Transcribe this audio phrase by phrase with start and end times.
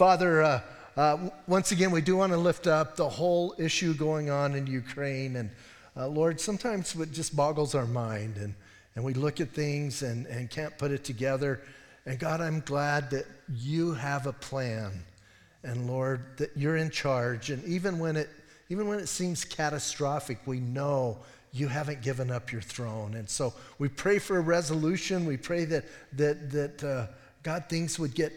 [0.00, 0.60] Father, uh,
[0.96, 4.66] uh, once again, we do want to lift up the whole issue going on in
[4.66, 5.36] Ukraine.
[5.36, 5.50] And
[5.94, 8.54] uh, Lord, sometimes it just boggles our mind and,
[8.94, 11.60] and we look at things and, and can't put it together.
[12.06, 15.04] And God, I'm glad that you have a plan.
[15.64, 17.50] And Lord, that you're in charge.
[17.50, 18.30] And even when it,
[18.70, 21.18] even when it seems catastrophic, we know
[21.52, 23.16] you haven't given up your throne.
[23.16, 25.26] And so we pray for a resolution.
[25.26, 27.06] We pray that, that, that uh,
[27.42, 28.32] God, things would get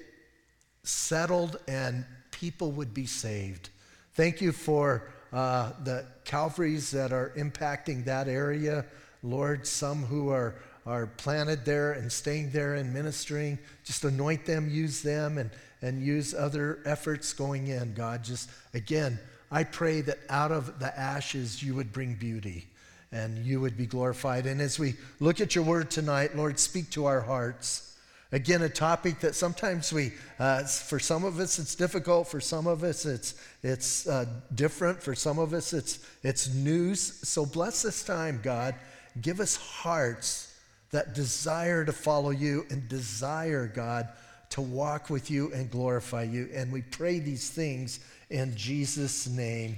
[0.83, 3.69] settled and people would be saved.
[4.13, 8.85] Thank you for uh, the Calvaries that are impacting that area.
[9.23, 10.55] Lord, some who are,
[10.85, 15.49] are planted there and staying there and ministering, just anoint them, use them, and,
[15.81, 17.93] and use other efforts going in.
[17.93, 19.19] God, just again,
[19.49, 22.67] I pray that out of the ashes you would bring beauty
[23.11, 24.45] and you would be glorified.
[24.45, 27.92] And as we look at your word tonight, Lord, speak to our hearts.
[28.33, 32.27] Again, a topic that sometimes we, uh, for some of us, it's difficult.
[32.27, 35.03] For some of us, it's, it's uh, different.
[35.03, 36.99] For some of us, it's, it's news.
[36.99, 38.73] So bless this time, God.
[39.21, 40.51] Give us hearts
[40.89, 44.07] that desire to follow you and desire, God,
[44.49, 46.49] to walk with you and glorify you.
[46.55, 47.99] And we pray these things
[48.31, 49.75] in Jesus' name.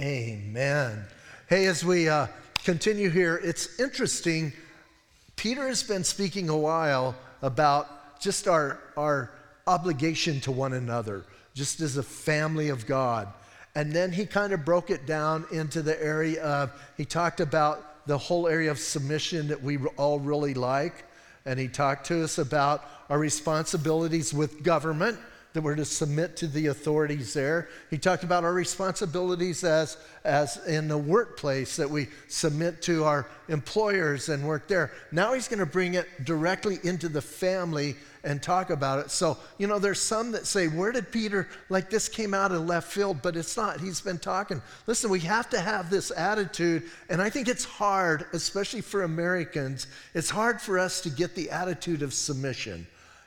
[0.00, 1.04] Amen.
[1.48, 2.28] Hey, as we uh,
[2.62, 4.52] continue here, it's interesting.
[5.34, 9.30] Peter has been speaking a while about just our, our
[9.66, 11.24] obligation to one another,
[11.54, 13.28] just as a family of God.
[13.74, 18.06] And then he kind of broke it down into the area of, he talked about
[18.06, 21.04] the whole area of submission that we all really like.
[21.44, 25.18] And he talked to us about our responsibilities with government
[25.52, 27.68] that we're to submit to the authorities there.
[27.90, 33.26] He talked about our responsibilities as, as in the workplace, that we submit to our
[33.48, 34.92] employers and work there.
[35.10, 39.10] Now he's going to bring it directly into the family and talk about it.
[39.10, 42.66] So, you know, there's some that say, Where did Peter, like this came out of
[42.66, 43.22] left field?
[43.22, 43.80] But it's not.
[43.80, 44.62] He's been talking.
[44.86, 46.84] Listen, we have to have this attitude.
[47.08, 51.50] And I think it's hard, especially for Americans, it's hard for us to get the
[51.50, 52.86] attitude of submission.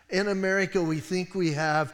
[0.10, 1.94] In America, we think we have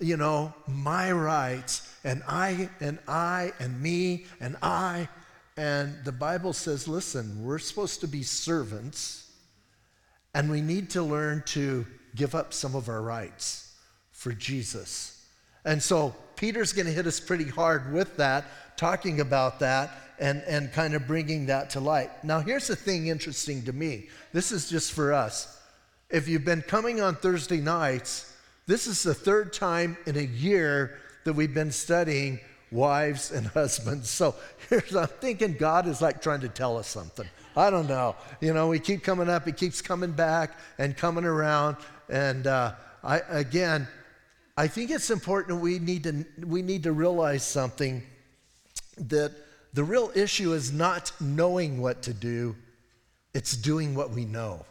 [0.00, 5.08] you know, my rights and I and I and me and I.
[5.56, 9.30] And the Bible says, listen, we're supposed to be servants
[10.34, 13.74] and we need to learn to give up some of our rights
[14.12, 15.24] for Jesus.
[15.64, 18.44] And so Peter's going to hit us pretty hard with that,
[18.76, 22.24] talking about that and, and kind of bringing that to light.
[22.24, 25.60] Now, here's the thing interesting to me this is just for us.
[26.10, 28.34] If you've been coming on Thursday nights,
[28.66, 34.10] this is the third time in a year that we've been studying wives and husbands.
[34.10, 34.34] So
[34.68, 37.26] here's, I'm thinking God is like trying to tell us something.
[37.56, 38.14] I don't know.
[38.40, 41.76] You know, we keep coming up, He keeps coming back and coming around.
[42.08, 43.86] And uh, I, again,
[44.56, 48.02] I think it's important we need to we need to realize something
[48.96, 49.32] that
[49.74, 52.56] the real issue is not knowing what to do,
[53.34, 54.64] it's doing what we know.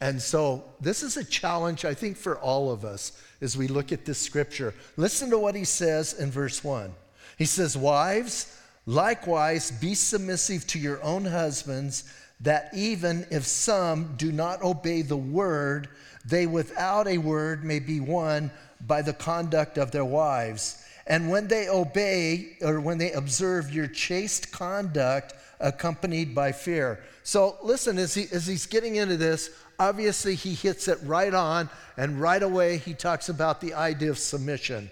[0.00, 3.92] And so, this is a challenge, I think, for all of us as we look
[3.92, 4.74] at this scripture.
[4.98, 6.92] Listen to what he says in verse 1.
[7.38, 12.04] He says, Wives, likewise be submissive to your own husbands,
[12.44, 15.88] that even if some do not obey the word,
[16.24, 18.50] they without a word may be won
[18.86, 20.82] by the conduct of their wives.
[21.06, 27.02] And when they obey, or when they observe your chaste conduct accompanied by fear.
[27.22, 31.70] So, listen, as, he, as he's getting into this, obviously he hits it right on,
[31.96, 34.90] and right away he talks about the idea of submission.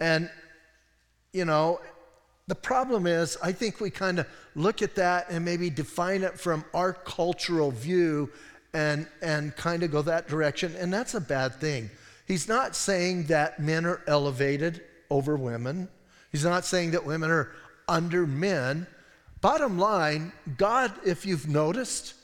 [0.00, 0.30] And,
[1.32, 1.80] you know,
[2.50, 6.38] the problem is, I think we kind of look at that and maybe define it
[6.38, 8.28] from our cultural view
[8.74, 11.90] and, and kind of go that direction, and that's a bad thing.
[12.26, 15.88] He's not saying that men are elevated over women,
[16.32, 17.52] he's not saying that women are
[17.88, 18.88] under men.
[19.40, 22.14] Bottom line, God, if you've noticed,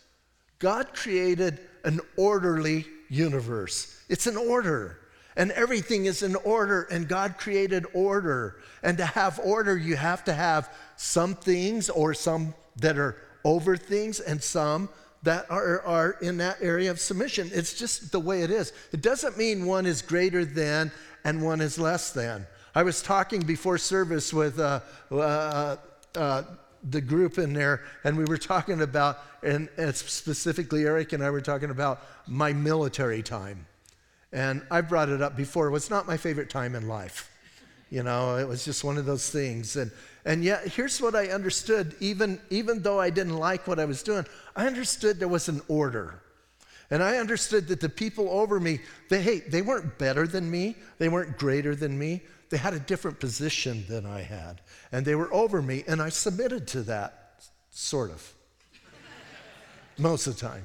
[0.58, 4.02] God created an orderly universe.
[4.08, 4.98] It's an order.
[5.36, 8.56] And everything is in order, and God created order.
[8.82, 13.76] And to have order, you have to have some things or some that are over
[13.76, 14.88] things and some
[15.22, 17.50] that are, are in that area of submission.
[17.52, 18.72] It's just the way it is.
[18.92, 20.90] It doesn't mean one is greater than
[21.24, 22.46] and one is less than.
[22.74, 24.80] I was talking before service with uh,
[25.10, 25.76] uh,
[26.14, 26.42] uh,
[26.90, 31.30] the group in there, and we were talking about, and, and specifically Eric and I
[31.30, 33.66] were talking about my military time.
[34.32, 35.68] And I brought it up before.
[35.68, 37.30] It was not my favorite time in life.
[37.90, 39.76] You know, it was just one of those things.
[39.76, 39.90] And,
[40.24, 44.02] and yet, here's what I understood, even, even though I didn't like what I was
[44.02, 44.26] doing,
[44.56, 46.20] I understood there was an order.
[46.90, 50.76] And I understood that the people over me, they, hey, they weren't better than me,
[50.98, 52.22] they weren't greater than me.
[52.48, 54.60] They had a different position than I had.
[54.92, 58.32] And they were over me, and I submitted to that, sort of,
[59.98, 60.64] most of the time.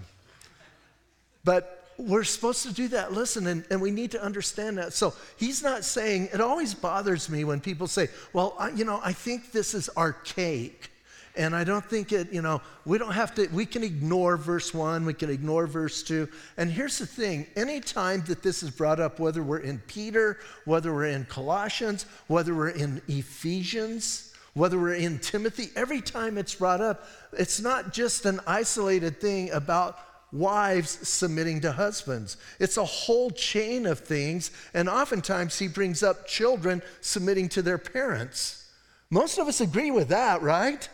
[1.44, 3.14] But we're supposed to do that.
[3.14, 4.94] Listen, and, and we need to understand that.
[4.94, 9.00] So he's not saying, it always bothers me when people say, well, I, you know,
[9.04, 10.90] I think this is archaic.
[11.36, 14.74] And I don't think it, you know, we don't have to, we can ignore verse
[14.74, 16.28] one, we can ignore verse two.
[16.58, 20.94] And here's the thing anytime that this is brought up, whether we're in Peter, whether
[20.94, 26.82] we're in Colossians, whether we're in Ephesians, whether we're in Timothy, every time it's brought
[26.82, 29.98] up, it's not just an isolated thing about
[30.32, 32.38] wives submitting to husbands.
[32.60, 34.52] It's a whole chain of things.
[34.74, 38.70] And oftentimes he brings up children submitting to their parents.
[39.10, 40.88] Most of us agree with that, right?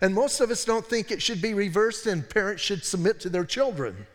[0.00, 3.28] And most of us don't think it should be reversed and parents should submit to
[3.28, 4.06] their children.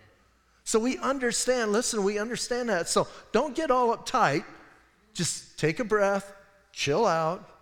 [0.63, 2.89] So we understand, listen, we understand that.
[2.89, 4.43] So don't get all uptight.
[5.13, 6.31] Just take a breath,
[6.71, 7.58] chill out,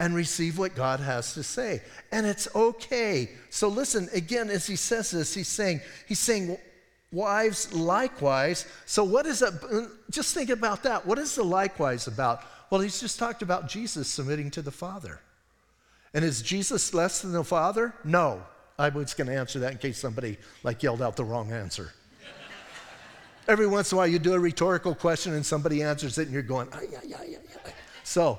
[0.00, 1.82] and receive what God has to say.
[2.12, 3.30] And it's okay.
[3.50, 6.56] So listen, again, as he says this, he's saying, he's saying,
[7.10, 8.66] wives likewise.
[8.86, 9.90] So what is that?
[10.10, 11.04] Just think about that.
[11.04, 12.42] What is the likewise about?
[12.70, 15.20] Well, he's just talked about Jesus submitting to the Father.
[16.14, 17.94] And is Jesus less than the Father?
[18.04, 18.42] No.
[18.78, 21.92] I was going to answer that in case somebody like yelled out the wrong answer.
[23.48, 26.32] Every once in a while, you do a rhetorical question and somebody answers it, and
[26.32, 27.72] you're going, ah, yeah, yeah, yeah, yeah.
[28.04, 28.38] So,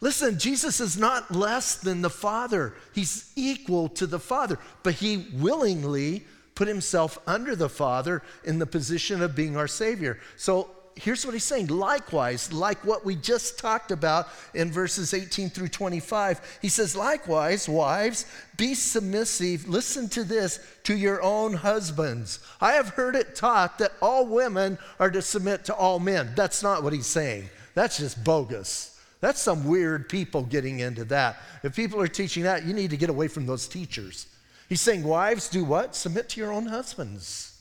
[0.00, 2.74] listen, Jesus is not less than the Father.
[2.94, 8.66] He's equal to the Father, but he willingly put himself under the Father in the
[8.66, 10.18] position of being our Savior.
[10.36, 11.66] So, here's what he's saying.
[11.68, 17.68] Likewise, like what we just talked about in verses 18 through 25, he says, Likewise,
[17.68, 18.26] wives,
[18.56, 22.40] be submissive, listen to this, to your own husbands.
[22.60, 26.32] I have heard it taught that all women are to submit to all men.
[26.34, 27.48] That's not what he's saying.
[27.74, 28.95] That's just bogus.
[29.20, 31.38] That's some weird people getting into that.
[31.62, 34.26] If people are teaching that, you need to get away from those teachers.
[34.68, 35.94] He's saying, Wives, do what?
[35.94, 37.56] Submit to your own husbands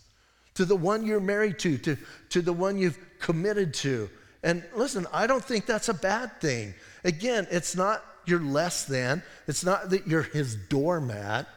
[0.56, 1.98] to the one you're married to, to,
[2.30, 4.10] to the one you've committed to.
[4.42, 6.74] And listen, I don't think that's a bad thing.
[7.04, 11.48] Again, it's not you're less than, it's not that you're his doormat.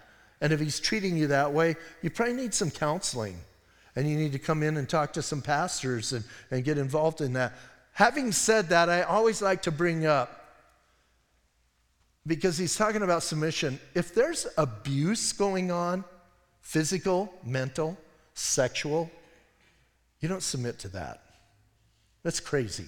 [0.41, 3.39] And if he's treating you that way, you probably need some counseling.
[3.97, 7.21] And you need to come in and talk to some pastors and, and get involved
[7.21, 7.55] in that.
[7.99, 10.31] Having said that, I always like to bring up,
[12.25, 16.05] because he's talking about submission, if there's abuse going on,
[16.61, 17.99] physical, mental,
[18.35, 19.11] sexual,
[20.21, 21.23] you don't submit to that.
[22.23, 22.87] That's crazy.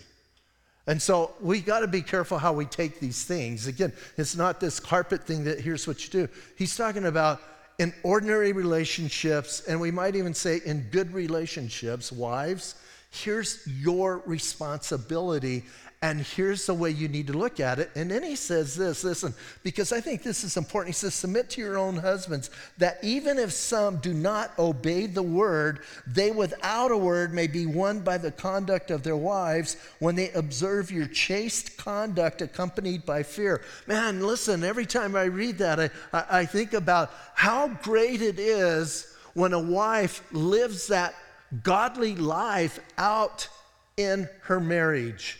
[0.87, 3.67] And so we got to be careful how we take these things.
[3.67, 6.33] Again, it's not this carpet thing that here's what you do.
[6.57, 7.41] He's talking about
[7.81, 12.77] in ordinary relationships, and we might even say in good relationships, wives,
[13.11, 15.65] here's your responsibility
[16.03, 17.91] and here's the way you need to look at it.
[17.95, 20.95] And then he says this listen, because I think this is important.
[20.95, 25.23] He says, Submit to your own husbands, that even if some do not obey the
[25.23, 30.15] word, they without a word may be won by the conduct of their wives when
[30.15, 33.61] they observe your chaste conduct accompanied by fear.
[33.87, 38.39] Man, listen, every time I read that, I, I, I think about how great it
[38.39, 41.15] is when a wife lives that
[41.63, 43.49] godly life out
[43.97, 45.39] in her marriage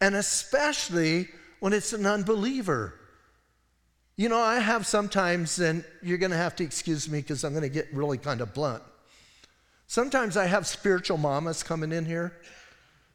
[0.00, 1.28] and especially
[1.60, 2.94] when it's an unbeliever.
[4.16, 7.52] You know, I have sometimes, and you're going to have to excuse me because I'm
[7.52, 8.82] going to get really kind of blunt.
[9.86, 12.40] Sometimes I have spiritual mamas coming in here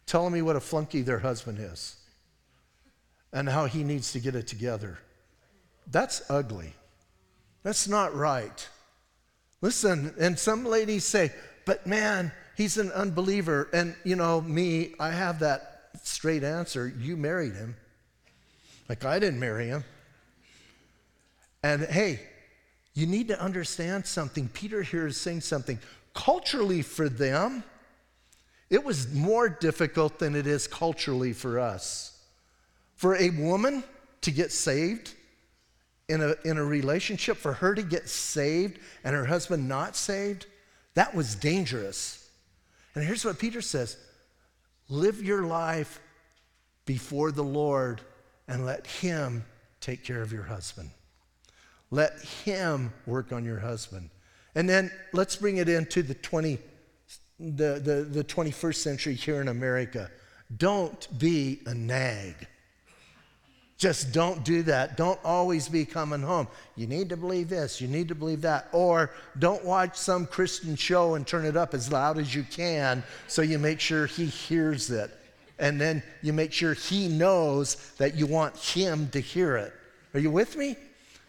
[0.05, 1.95] telling me what a flunky their husband is
[3.33, 4.99] and how he needs to get it together.
[5.87, 6.73] That's ugly.
[7.63, 8.67] That's not right.
[9.61, 11.31] Listen, and some ladies say,
[11.65, 13.69] but man, he's an unbeliever.
[13.73, 17.75] And, you know, me, I have that straight answer you married him.
[18.89, 19.83] Like I didn't marry him.
[21.63, 22.19] And hey,
[22.93, 24.47] you need to understand something.
[24.49, 25.79] Peter here is saying something.
[26.13, 27.63] Culturally, for them,
[28.69, 32.19] it was more difficult than it is culturally for us.
[32.95, 33.83] For a woman
[34.21, 35.13] to get saved
[36.07, 40.45] in a, in a relationship, for her to get saved and her husband not saved,
[40.93, 42.24] that was dangerous.
[42.95, 43.97] And here's what Peter says
[44.89, 45.99] Live your life
[46.85, 48.01] before the Lord
[48.47, 49.43] and let Him
[49.81, 50.89] take care of your husband.
[51.91, 54.09] Let Him work on your husband.
[54.55, 56.57] And then let's bring it into the, 20,
[57.39, 60.09] the, the, the 21st century here in America.
[60.55, 62.47] Don't be a nag.
[63.77, 64.95] Just don't do that.
[64.95, 66.47] Don't always be coming home.
[66.77, 68.67] You need to believe this, you need to believe that.
[68.71, 73.03] Or don't watch some Christian show and turn it up as loud as you can
[73.27, 75.11] so you make sure he hears it.
[75.59, 79.73] And then you make sure he knows that you want him to hear it.
[80.13, 80.77] Are you with me?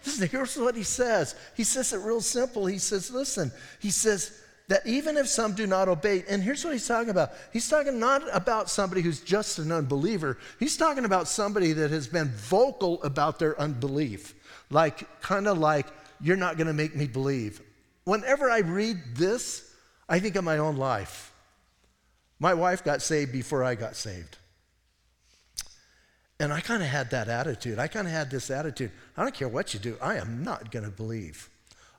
[0.04, 1.34] Listen, here's what he says.
[1.56, 2.66] He says it real simple.
[2.66, 3.50] He says, listen,
[3.80, 7.30] he says, that even if some do not obey, and here's what he's talking about
[7.52, 12.08] he's talking not about somebody who's just an unbeliever, he's talking about somebody that has
[12.08, 14.34] been vocal about their unbelief.
[14.70, 15.86] Like, kind of like,
[16.20, 17.60] you're not going to make me believe.
[18.04, 19.72] Whenever I read this,
[20.08, 21.32] I think of my own life.
[22.38, 24.36] My wife got saved before I got saved.
[26.38, 27.78] And I kind of had that attitude.
[27.78, 28.90] I kind of had this attitude.
[29.16, 31.48] I don't care what you do, I am not going to believe.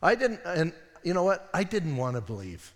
[0.01, 0.73] I didn't, and
[1.07, 1.49] you know what?
[1.53, 2.73] I didn't want to believe.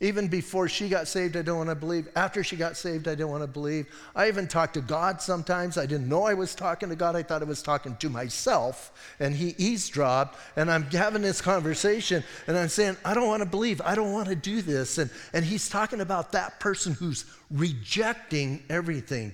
[0.00, 2.06] Even before she got saved, I didn't want to believe.
[2.14, 3.86] After she got saved, I didn't want to believe.
[4.14, 5.78] I even talked to God sometimes.
[5.78, 7.16] I didn't know I was talking to God.
[7.16, 10.38] I thought I was talking to myself, and He eavesdropped.
[10.56, 13.80] And I'm having this conversation, and I'm saying, I don't want to believe.
[13.80, 14.98] I don't want to do this.
[14.98, 19.32] And, and He's talking about that person who's rejecting everything.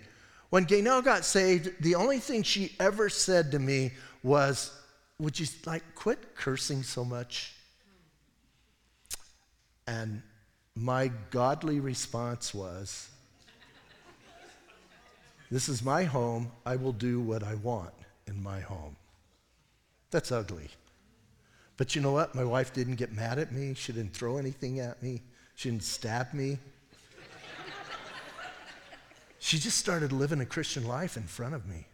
[0.50, 4.70] When Gaynell got saved, the only thing she ever said to me was,
[5.18, 7.56] Would you like quit cursing so much?
[9.86, 10.22] And
[10.74, 13.08] my godly response was,
[15.50, 16.50] This is my home.
[16.64, 17.92] I will do what I want
[18.26, 18.96] in my home.
[20.10, 20.68] That's ugly.
[21.76, 22.34] But you know what?
[22.34, 23.74] My wife didn't get mad at me.
[23.74, 25.22] She didn't throw anything at me.
[25.54, 26.58] She didn't stab me.
[29.38, 31.86] she just started living a Christian life in front of me.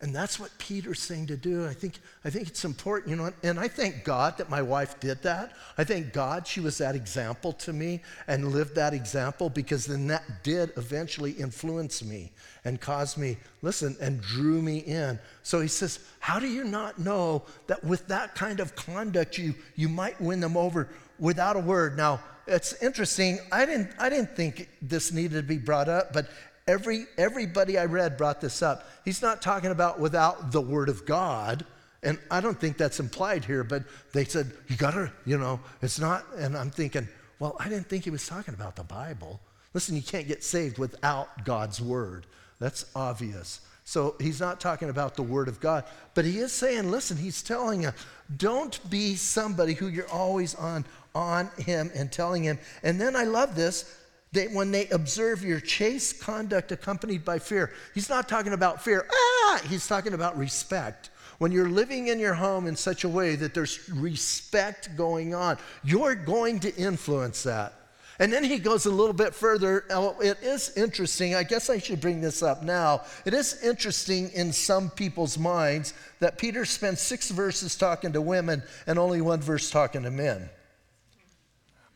[0.00, 1.66] And that's what Peter's saying to do.
[1.66, 4.98] I think, I think it's important, you know, and I thank God that my wife
[5.00, 5.52] did that.
[5.78, 10.06] I thank God she was that example to me and lived that example because then
[10.08, 12.32] that did eventually influence me
[12.64, 15.18] and cause me, listen, and drew me in.
[15.42, 19.54] So he says, How do you not know that with that kind of conduct you,
[19.76, 21.96] you might win them over without a word?
[21.96, 23.38] Now, it's interesting.
[23.52, 26.28] I didn't, I didn't think this needed to be brought up, but
[26.66, 28.88] Every, everybody I read brought this up.
[29.04, 31.66] He's not talking about without the Word of God.
[32.02, 35.98] And I don't think that's implied here, but they said, you gotta, you know, it's
[35.98, 36.24] not.
[36.36, 39.40] And I'm thinking, well, I didn't think he was talking about the Bible.
[39.72, 42.26] Listen, you can't get saved without God's Word.
[42.60, 43.60] That's obvious.
[43.84, 47.42] So he's not talking about the Word of God, but he is saying, listen, he's
[47.42, 47.92] telling you,
[48.36, 52.58] don't be somebody who you're always on, on him and telling him.
[52.82, 53.94] And then I love this
[54.34, 59.06] they, when they observe your chaste conduct accompanied by fear, he's not talking about fear,
[59.10, 61.10] ah, he's talking about respect.
[61.38, 65.58] When you're living in your home in such a way that there's respect going on,
[65.82, 67.74] you're going to influence that.
[68.20, 69.84] And then he goes a little bit further.
[70.20, 71.34] It is interesting.
[71.34, 73.02] I guess I should bring this up now.
[73.24, 78.62] It is interesting in some people's minds that Peter spends six verses talking to women
[78.86, 80.48] and only one verse talking to men.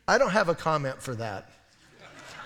[0.08, 1.48] I don't have a comment for that.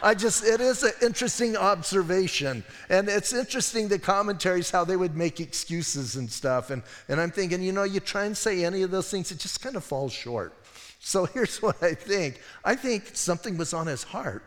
[0.03, 2.65] I just, it is an interesting observation.
[2.89, 6.71] And it's interesting the commentaries, how they would make excuses and stuff.
[6.71, 9.39] And, and I'm thinking, you know, you try and say any of those things, it
[9.39, 10.55] just kind of falls short.
[10.99, 14.45] So here's what I think I think something was on his heart.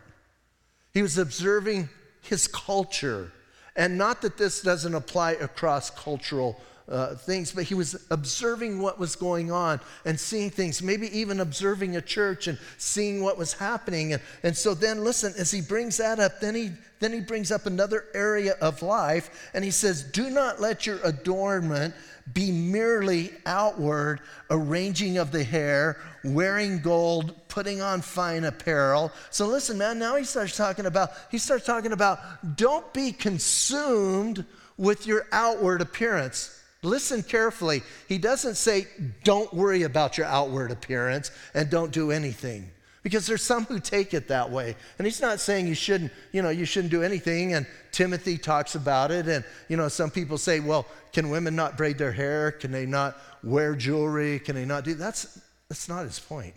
[0.92, 1.88] He was observing
[2.22, 3.32] his culture.
[3.76, 8.98] And not that this doesn't apply across cultural uh, things, but he was observing what
[8.98, 13.52] was going on and seeing things, maybe even observing a church and seeing what was
[13.52, 14.12] happening.
[14.12, 17.50] And, and so then, listen, as he brings that up, then he, then he brings
[17.50, 21.94] up another area of life and he says, Do not let your adornment
[22.32, 29.12] be merely outward arranging of the hair, wearing gold, putting on fine apparel.
[29.30, 34.44] So listen, man, now he starts talking about, he starts talking about don't be consumed
[34.76, 36.55] with your outward appearance.
[36.86, 37.82] Listen carefully.
[38.08, 38.86] He doesn't say,
[39.24, 42.70] don't worry about your outward appearance and don't do anything.
[43.02, 44.76] Because there's some who take it that way.
[44.98, 47.54] And he's not saying you shouldn't, you know, you shouldn't do anything.
[47.54, 49.26] And Timothy talks about it.
[49.26, 52.52] And, you know, some people say, well, can women not braid their hair?
[52.52, 54.38] Can they not wear jewelry?
[54.38, 56.54] Can they not do that's that's not his point.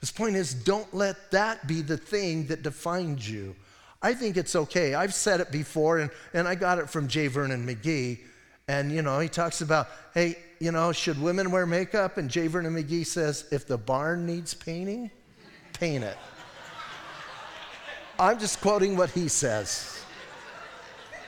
[0.00, 3.54] His point is don't let that be the thing that defines you.
[4.02, 4.94] I think it's okay.
[4.94, 7.28] I've said it before, and, and I got it from J.
[7.28, 8.18] Vernon McGee.
[8.72, 12.16] And, you know, he talks about, hey, you know, should women wear makeup?
[12.16, 12.46] And J.
[12.46, 15.10] Vernon McGee says, if the barn needs painting,
[15.74, 16.16] paint it.
[18.18, 20.02] I'm just quoting what he says.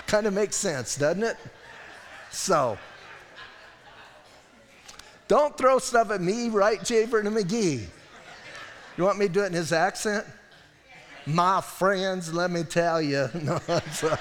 [0.07, 1.37] Kind of makes sense, doesn't it?
[2.31, 2.79] So,
[5.29, 7.05] don't throw stuff at me, right, J.
[7.05, 7.85] Vernon McGee?
[8.97, 10.25] You want me to do it in his accent?
[11.27, 13.29] My friends, let me tell you.
[13.43, 14.19] No, I'm sorry.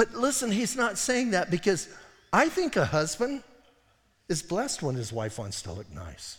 [0.00, 1.86] But listen, he's not saying that because
[2.32, 3.42] I think a husband
[4.30, 6.38] is blessed when his wife wants to look nice.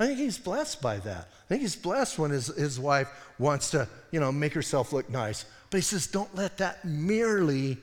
[0.00, 1.28] I think he's blessed by that.
[1.30, 3.06] I think he's blessed when his, his wife
[3.38, 5.44] wants to, you know, make herself look nice.
[5.70, 7.78] But he says, don't let that merely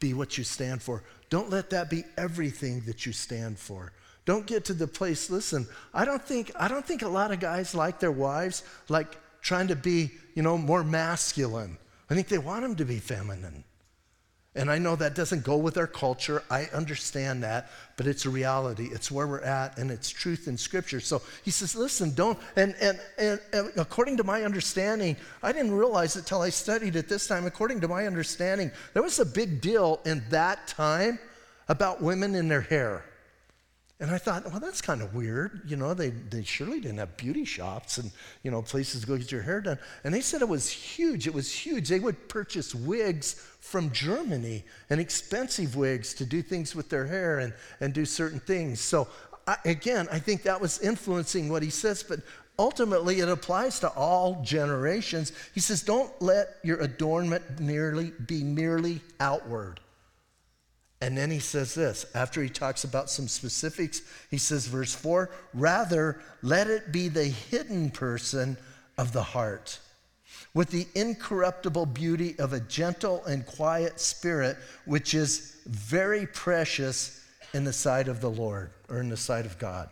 [0.00, 1.02] be what you stand for.
[1.30, 3.90] Don't let that be everything that you stand for.
[4.26, 7.40] Don't get to the place, listen, I don't think I don't think a lot of
[7.40, 11.78] guys like their wives like trying to be, you know, more masculine.
[12.10, 13.64] I think they want them to be feminine.
[14.56, 16.42] And I know that doesn't go with our culture.
[16.50, 18.88] I understand that, but it's a reality.
[18.90, 20.98] It's where we're at, and it's truth in Scripture.
[20.98, 25.70] So he says, listen, don't, and, and, and, and according to my understanding, I didn't
[25.70, 27.46] realize it till I studied it this time.
[27.46, 31.20] According to my understanding, there was a big deal in that time
[31.68, 33.04] about women in their hair.
[34.00, 35.60] And I thought, well, that's kind of weird.
[35.66, 38.10] You know, they, they surely didn't have beauty shops and,
[38.42, 39.78] you know, places to go get your hair done.
[40.04, 41.26] And they said it was huge.
[41.26, 41.90] It was huge.
[41.90, 47.40] They would purchase wigs from Germany and expensive wigs to do things with their hair
[47.40, 48.80] and, and do certain things.
[48.80, 49.06] So,
[49.46, 52.20] I, again, I think that was influencing what he says, but
[52.58, 55.32] ultimately it applies to all generations.
[55.54, 59.78] He says, don't let your adornment merely be merely outward.
[61.00, 65.30] And then he says this after he talks about some specifics, he says, verse 4
[65.54, 68.56] rather, let it be the hidden person
[68.98, 69.78] of the heart
[70.52, 77.64] with the incorruptible beauty of a gentle and quiet spirit, which is very precious in
[77.64, 79.88] the sight of the Lord or in the sight of God.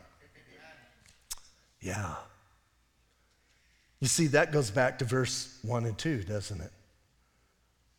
[1.80, 2.14] Yeah.
[4.00, 6.72] You see, that goes back to verse 1 and 2, doesn't it?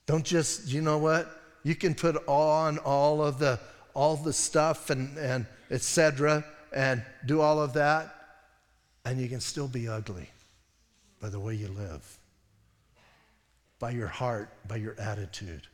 [0.05, 1.38] Don't just, you know what?
[1.63, 3.59] You can put on all of the
[3.93, 6.45] all the stuff and, and etc.
[6.73, 8.15] and do all of that,
[9.03, 10.29] and you can still be ugly
[11.19, 12.17] by the way you live,
[13.79, 15.67] by your heart, by your attitude.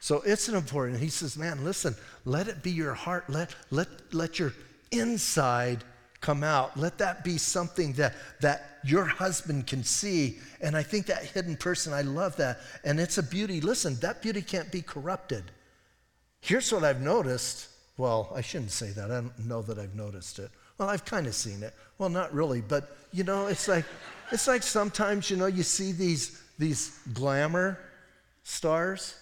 [0.00, 0.98] So it's an important.
[0.98, 3.28] He says, man, listen, let it be your heart.
[3.28, 4.54] Let, let, let your
[4.90, 5.84] inside
[6.20, 6.76] come out.
[6.76, 10.38] Let that be something that, that your husband can see.
[10.60, 12.60] And I think that hidden person, I love that.
[12.84, 13.60] And it's a beauty.
[13.60, 15.44] Listen, that beauty can't be corrupted.
[16.40, 17.68] Here's what I've noticed.
[17.96, 19.10] Well, I shouldn't say that.
[19.10, 20.50] I don't know that I've noticed it.
[20.78, 21.74] Well, I've kind of seen it.
[21.98, 23.84] Well, not really, but you know, it's like
[24.32, 27.78] it's like sometimes, you know, you see these these glamour
[28.42, 29.14] stars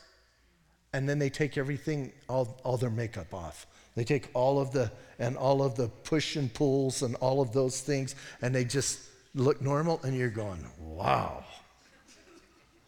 [0.93, 3.67] and then they take everything all all their makeup off.
[3.99, 7.53] They take all of the and all of the push and pulls and all of
[7.53, 9.01] those things, and they just
[9.35, 11.45] look normal, and you're going, wow.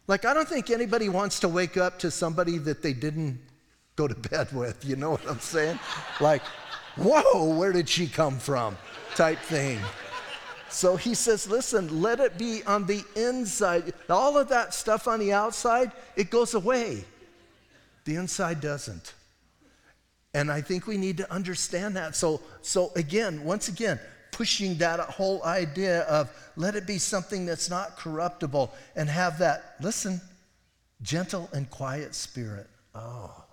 [0.07, 3.41] Like, I don't think anybody wants to wake up to somebody that they didn't
[3.97, 4.85] go to bed with.
[4.85, 5.77] You know what I'm saying?
[6.21, 6.43] like,
[6.95, 8.77] whoa, where did she come from?
[9.15, 9.79] Type thing.
[10.69, 13.93] So he says, listen, let it be on the inside.
[14.09, 17.03] All of that stuff on the outside, it goes away.
[18.05, 19.13] The inside doesn't.
[20.33, 22.15] And I think we need to understand that.
[22.15, 23.99] So, so again, once again,
[24.31, 29.75] pushing that whole idea of let it be something that's not corruptible and have that,
[29.81, 30.21] listen,
[31.01, 32.69] gentle and quiet spirit.
[32.95, 33.43] Oh.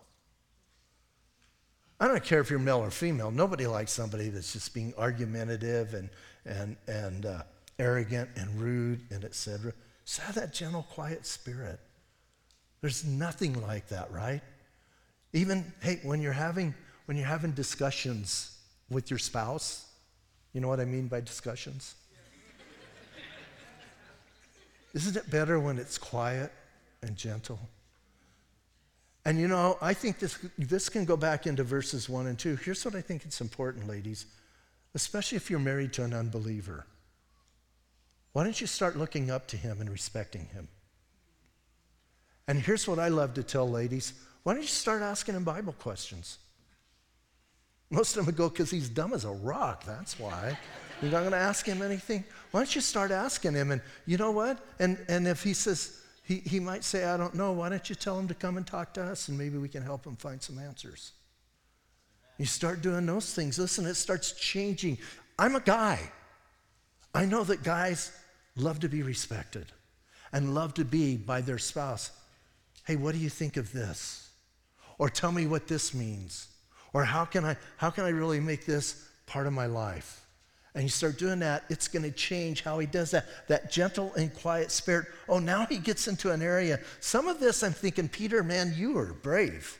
[2.00, 3.32] I don't care if you're male or female.
[3.32, 6.08] Nobody likes somebody that's just being argumentative and,
[6.44, 7.42] and, and uh,
[7.78, 9.72] arrogant and rude and etc.
[10.04, 11.80] So have that gentle, quiet spirit.
[12.80, 14.40] There's nothing like that, right?
[15.32, 16.74] Even, hey, when you're having,
[17.06, 18.58] when you're having discussions
[18.90, 19.86] with your spouse,
[20.52, 21.94] you know what I mean by discussions?
[24.94, 26.52] Isn't it better when it's quiet
[27.02, 27.60] and gentle?
[29.24, 32.56] And you know, I think this, this can go back into verses one and two.
[32.56, 34.24] Here's what I think it's important, ladies,
[34.94, 36.86] especially if you're married to an unbeliever.
[38.32, 40.68] Why don't you start looking up to him and respecting him?
[42.46, 44.14] And here's what I love to tell ladies
[44.48, 46.38] why don't you start asking him Bible questions?
[47.90, 50.58] Most of them would go, because he's dumb as a rock, that's why.
[51.02, 52.24] You're not going to ask him anything?
[52.50, 53.72] Why don't you start asking him?
[53.72, 54.58] And you know what?
[54.78, 57.94] And, and if he says, he, he might say, I don't know, why don't you
[57.94, 60.40] tell him to come and talk to us and maybe we can help him find
[60.40, 61.12] some answers?
[62.38, 63.58] You start doing those things.
[63.58, 64.96] Listen, it starts changing.
[65.38, 66.10] I'm a guy.
[67.14, 68.12] I know that guys
[68.56, 69.66] love to be respected
[70.32, 72.12] and love to be by their spouse.
[72.86, 74.24] Hey, what do you think of this?
[74.98, 76.48] Or tell me what this means.
[76.92, 80.26] Or how can I, how can I really make this part of my life?
[80.74, 83.26] And you start doing that, it's going to change how he does that.
[83.48, 85.06] That gentle and quiet spirit.
[85.28, 86.78] Oh, now he gets into an area.
[87.00, 89.78] Some of this I'm thinking, Peter, man, you are brave.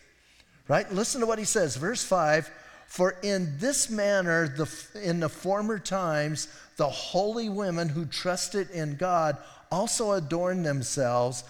[0.66, 0.90] Right?
[0.92, 2.50] Listen to what he says, verse 5
[2.88, 4.68] For in this manner, the,
[5.02, 9.38] in the former times, the holy women who trusted in God
[9.70, 11.44] also adorned themselves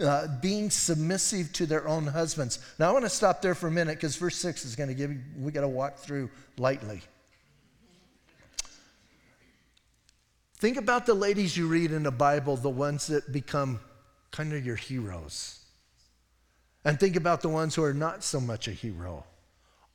[0.00, 2.58] uh, being submissive to their own husbands.
[2.78, 4.94] Now, I want to stop there for a minute because verse 6 is going to
[4.94, 7.02] give you, we got to walk through lightly.
[10.56, 13.80] Think about the ladies you read in the Bible, the ones that become
[14.30, 15.58] kind of your heroes.
[16.84, 19.24] And think about the ones who are not so much a hero,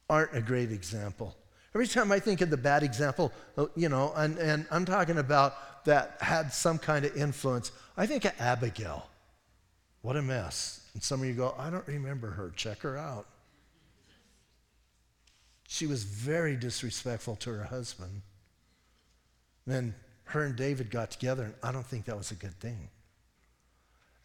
[0.09, 1.35] aren't a great example.
[1.73, 5.17] Every time I think of the bad example, uh, you know, and, and I'm talking
[5.17, 9.07] about that had some kind of influence, I think of Abigail.
[10.07, 10.87] What a mess.
[10.93, 12.53] And some of you go, I don't remember her.
[12.55, 13.25] Check her out.
[15.67, 18.21] She was very disrespectful to her husband.
[19.65, 19.93] Then
[20.23, 22.87] her and David got together, and I don't think that was a good thing.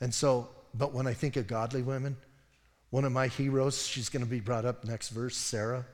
[0.01, 2.17] And so, but when I think of godly women,
[2.91, 5.85] one of my heroes, she's going to be brought up next verse, Sarah.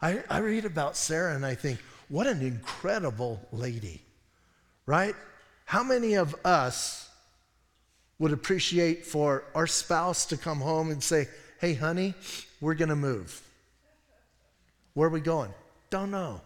[0.00, 4.02] I, I read about Sarah and I think, what an incredible lady,
[4.86, 5.16] right?
[5.64, 7.03] How many of us
[8.18, 11.28] would appreciate for our spouse to come home and say,
[11.60, 12.14] hey, honey,
[12.60, 13.42] we're going to move?
[14.94, 15.52] Where are we going?
[15.90, 16.40] Don't know.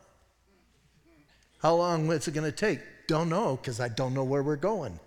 [1.59, 2.81] How long is it going to take?
[3.07, 4.99] Don't know because I don't know where we're going.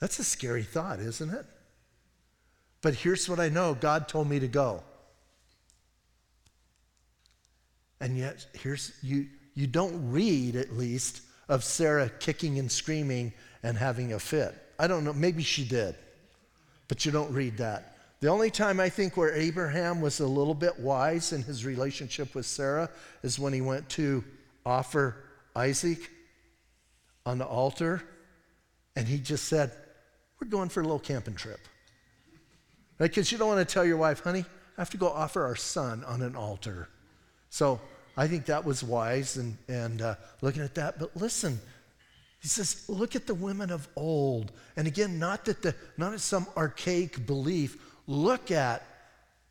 [0.00, 1.46] That's a scary thought, isn't it?
[2.82, 4.82] But here's what I know God told me to go.
[8.00, 13.32] And yet, here's you you don't read at least of Sarah kicking and screaming
[13.64, 14.54] and having a fit.
[14.78, 15.96] I don't know, maybe she did.
[16.86, 17.96] But you don't read that.
[18.20, 22.34] The only time I think where Abraham was a little bit wise in his relationship
[22.34, 22.90] with Sarah
[23.22, 24.22] is when he went to
[24.64, 25.16] offer
[25.56, 26.10] Isaac
[27.26, 28.02] on the altar,
[28.96, 29.72] and he just said,
[30.40, 31.60] We're going for a little camping trip.
[32.98, 33.10] Right?
[33.10, 34.44] Because you don't want to tell your wife, honey,
[34.76, 36.88] I have to go offer our son on an altar.
[37.48, 37.80] So
[38.16, 40.98] I think that was wise and, and uh, looking at that.
[40.98, 41.58] But listen,
[42.44, 44.52] he says, look at the women of old.
[44.76, 48.84] And again, not that the not as some archaic belief, look at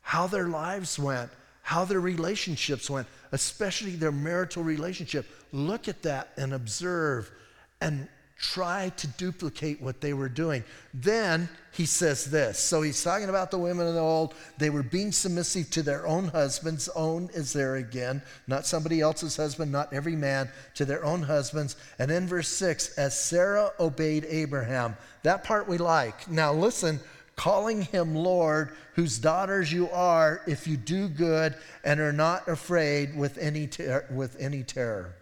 [0.00, 1.28] how their lives went,
[1.62, 5.26] how their relationships went, especially their marital relationship.
[5.50, 7.32] Look at that and observe
[7.80, 10.64] and try to duplicate what they were doing.
[10.92, 12.58] Then he says this.
[12.58, 14.34] So he's talking about the women of the old.
[14.58, 16.88] They were being submissive to their own husbands.
[16.94, 21.76] Own is there again, not somebody else's husband, not every man, to their own husbands.
[21.98, 24.96] And in verse 6, as Sarah obeyed Abraham.
[25.22, 26.28] That part we like.
[26.28, 27.00] Now listen,
[27.36, 33.16] calling him Lord, whose daughters you are, if you do good and are not afraid
[33.16, 35.14] with any, ter- with any terror.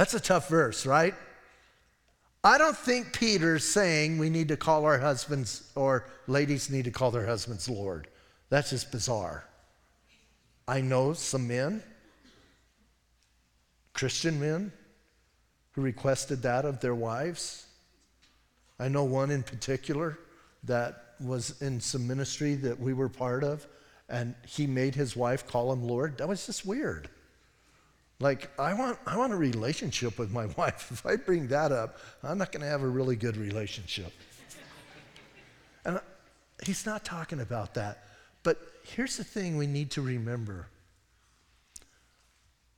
[0.00, 1.14] That's a tough verse, right?
[2.42, 6.90] I don't think Peter's saying we need to call our husbands or ladies need to
[6.90, 8.08] call their husbands Lord.
[8.48, 9.44] That's just bizarre.
[10.66, 11.82] I know some men,
[13.92, 14.72] Christian men,
[15.72, 17.66] who requested that of their wives.
[18.78, 20.18] I know one in particular
[20.64, 23.66] that was in some ministry that we were part of,
[24.08, 26.16] and he made his wife call him Lord.
[26.16, 27.10] That was just weird.
[28.20, 30.90] Like, I want, I want a relationship with my wife.
[30.92, 34.12] If I bring that up, I'm not going to have a really good relationship.
[35.84, 35.98] and
[36.62, 38.04] he's not talking about that.
[38.42, 40.66] But here's the thing we need to remember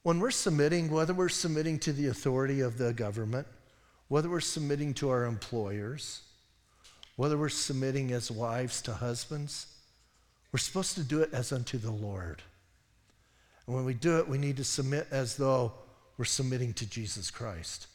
[0.04, 3.46] when we're submitting, whether we're submitting to the authority of the government,
[4.08, 6.22] whether we're submitting to our employers,
[7.14, 9.66] whether we're submitting as wives to husbands,
[10.50, 12.42] we're supposed to do it as unto the Lord.
[13.72, 15.72] And when we do it, we need to submit as though
[16.18, 17.86] we're submitting to Jesus Christ.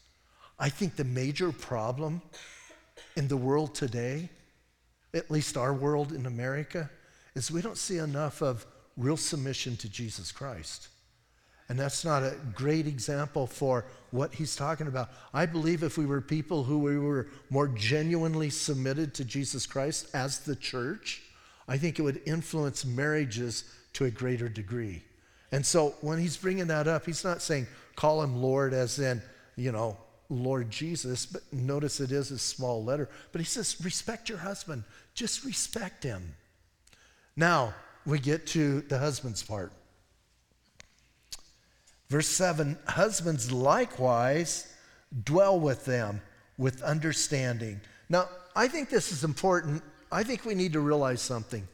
[0.58, 2.20] I think the major problem
[3.14, 4.28] in the world today,
[5.14, 6.90] at least our world in America,
[7.36, 10.88] is we don't see enough of real submission to Jesus Christ.
[11.68, 15.10] And that's not a great example for what he's talking about.
[15.32, 20.08] I believe if we were people who we were more genuinely submitted to Jesus Christ
[20.12, 21.22] as the church,
[21.68, 23.62] I think it would influence marriages
[23.92, 25.04] to a greater degree.
[25.52, 29.22] And so when he's bringing that up, he's not saying call him Lord as in,
[29.56, 29.96] you know,
[30.30, 33.08] Lord Jesus, but notice it is a small letter.
[33.32, 34.84] But he says, respect your husband.
[35.14, 36.34] Just respect him.
[37.34, 39.72] Now we get to the husband's part.
[42.08, 44.72] Verse 7 Husbands likewise
[45.24, 46.20] dwell with them
[46.56, 47.80] with understanding.
[48.08, 49.82] Now, I think this is important.
[50.10, 51.66] I think we need to realize something.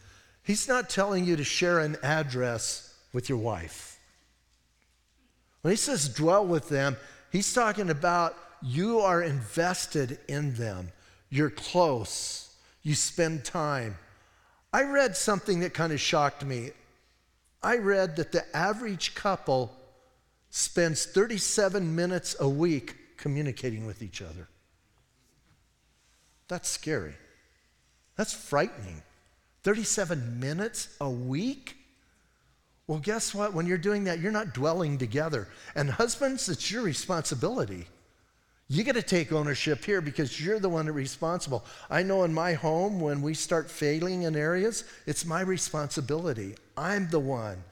[0.42, 3.98] He's not telling you to share an address with your wife.
[5.62, 6.98] When he says dwell with them,
[7.32, 10.92] he's talking about you are invested in them,
[11.30, 13.96] you're close, you spend time.
[14.74, 16.72] I read something that kind of shocked me.
[17.62, 19.72] I read that the average couple
[20.50, 24.48] spends 37 minutes a week communicating with each other.
[26.48, 27.14] That's scary.
[28.16, 29.02] That's frightening.
[29.62, 31.76] 37 minutes a week?
[32.86, 33.54] Well, guess what?
[33.54, 35.48] When you're doing that, you're not dwelling together.
[35.74, 37.86] And husbands, it's your responsibility.
[38.68, 41.64] You got to take ownership here because you're the one responsible.
[41.90, 46.54] I know in my home, when we start failing in areas, it's my responsibility.
[46.76, 47.62] I'm the one.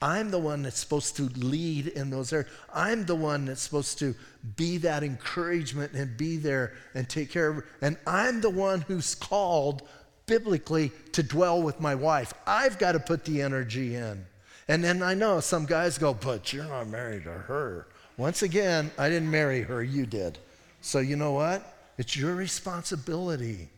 [0.00, 2.50] I'm the one that's supposed to lead in those areas.
[2.72, 4.14] I'm the one that's supposed to
[4.56, 7.64] be that encouragement and be there and take care of.
[7.80, 9.88] And I'm the one who's called
[10.26, 12.32] biblically to dwell with my wife.
[12.46, 14.24] I've got to put the energy in.
[14.68, 17.88] And then I know some guys go, but you're not married to her.
[18.18, 20.38] Once again, I didn't marry her, you did.
[20.80, 21.74] So you know what?
[21.96, 23.70] It's your responsibility.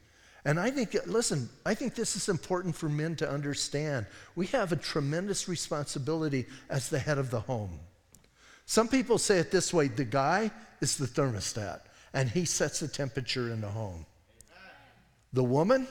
[0.45, 4.07] And I think, listen, I think this is important for men to understand.
[4.35, 7.79] We have a tremendous responsibility as the head of the home.
[8.67, 10.51] Some people say it this way the guy
[10.81, 11.81] is the thermostat,
[12.15, 14.07] and he sets the temperature in the home.
[15.33, 15.87] The woman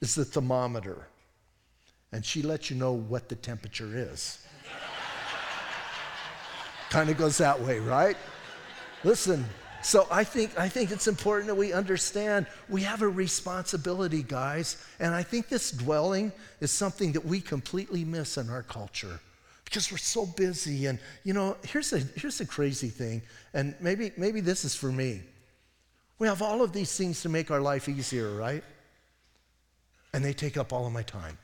[0.00, 1.06] is the thermometer,
[2.12, 4.38] and she lets you know what the temperature is.
[6.90, 8.16] kind of goes that way, right?
[9.04, 9.44] Listen,
[9.82, 14.84] so I think, I think it's important that we understand we have a responsibility, guys.
[14.98, 19.20] And I think this dwelling is something that we completely miss in our culture
[19.64, 20.86] because we're so busy.
[20.86, 24.90] And, you know, here's a, here's a crazy thing, and maybe, maybe this is for
[24.90, 25.20] me.
[26.18, 28.64] We have all of these things to make our life easier, right?
[30.14, 31.36] And they take up all of my time.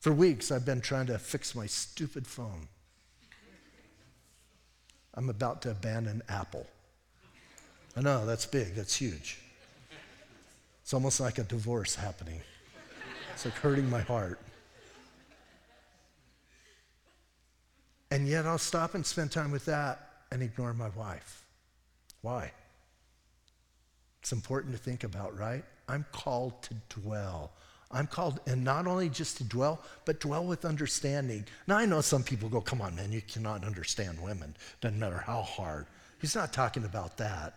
[0.00, 2.68] For weeks, I've been trying to fix my stupid phone.
[5.14, 6.66] I'm about to abandon Apple.
[7.96, 9.38] I know, that's big, that's huge.
[10.82, 12.40] It's almost like a divorce happening.
[13.32, 14.38] It's like hurting my heart.
[18.10, 21.44] And yet I'll stop and spend time with that and ignore my wife.
[22.20, 22.52] Why?
[24.20, 25.64] It's important to think about, right?
[25.88, 27.52] I'm called to dwell.
[27.90, 31.44] I'm called, and not only just to dwell, but dwell with understanding.
[31.66, 34.56] Now, I know some people go, come on, man, you cannot understand women.
[34.80, 35.86] Doesn't matter how hard.
[36.20, 37.54] He's not talking about that.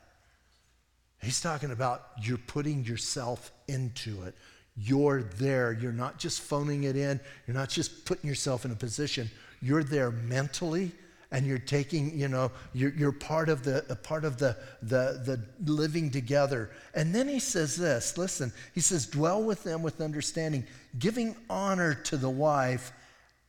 [1.21, 4.35] He's talking about you're putting yourself into it.
[4.77, 5.73] You're there.
[5.73, 7.19] You're not just phoning it in.
[7.45, 9.29] You're not just putting yourself in a position.
[9.61, 10.91] You're there mentally,
[11.31, 15.71] and you're taking, you know, you're, you're part of the part of the, the the
[15.71, 16.71] living together.
[16.93, 20.65] And then he says this, listen, he says, dwell with them with understanding,
[20.97, 22.91] giving honor to the wife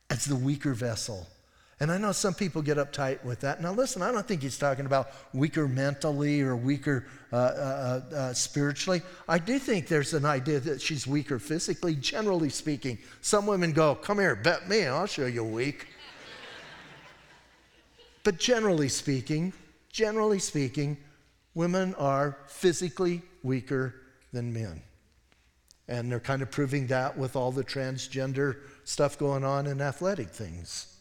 [0.09, 1.27] as the weaker vessel.
[1.79, 3.59] And I know some people get uptight with that.
[3.59, 7.39] Now, listen, I don't think he's talking about weaker mentally or weaker uh, uh,
[8.11, 9.01] uh, uh spiritually.
[9.27, 12.99] I do think there's an idea that she's weaker physically, generally speaking.
[13.21, 15.87] Some women go, Come here, bet me, I'll show you weak.
[18.23, 19.53] But generally speaking,
[19.91, 20.97] generally speaking,
[21.53, 23.95] women are physically weaker
[24.31, 24.81] than men.
[25.87, 30.29] And they're kind of proving that with all the transgender stuff going on in athletic
[30.29, 30.95] things.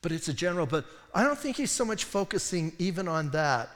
[0.00, 3.68] But it's a general, but I don't think he's so much focusing even on that.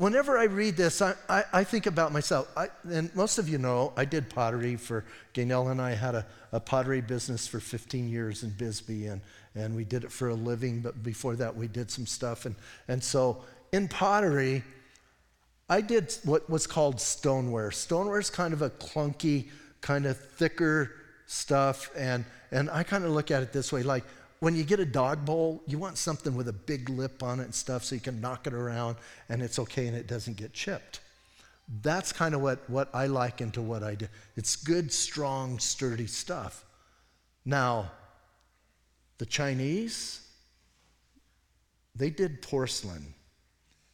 [0.00, 2.50] Whenever I read this, I, I, I think about myself.
[2.56, 6.26] I, and most of you know, I did pottery for, Gaynell and I had a,
[6.52, 9.06] a pottery business for 15 years in Bisbee.
[9.06, 9.20] And
[9.54, 12.46] and we did it for a living, but before that, we did some stuff.
[12.46, 12.54] And,
[12.86, 14.62] and so in pottery,
[15.68, 17.70] I did what was called stoneware.
[17.70, 19.48] Stoneware is kind of a clunky,
[19.80, 20.92] kind of thicker
[21.26, 21.90] stuff.
[21.96, 24.04] And, and I kind of look at it this way like
[24.40, 27.44] when you get a dog bowl, you want something with a big lip on it
[27.44, 28.96] and stuff so you can knock it around
[29.28, 31.00] and it's okay and it doesn't get chipped.
[31.82, 34.08] That's kind of what, what I like into what I do.
[34.36, 36.64] It's good, strong, sturdy stuff.
[37.44, 37.92] Now,
[39.18, 40.26] the Chinese,
[41.94, 43.14] they did porcelain,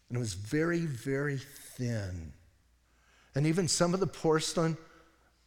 [0.08, 1.38] and it was very, very
[1.76, 2.32] thin.
[3.34, 4.78] And even some of the porcelain,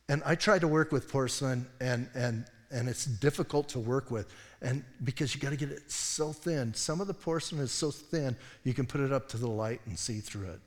[0.08, 4.32] and I tried to work with porcelain, and, and, and it's difficult to work with.
[4.62, 6.74] And because you got to get it so thin.
[6.74, 9.80] Some of the porcelain is so thin, you can put it up to the light
[9.86, 10.60] and see through it.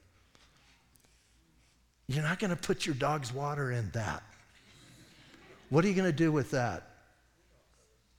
[2.09, 4.22] You're not going to put your dog's water in that.
[5.68, 6.88] What are you going to do with that?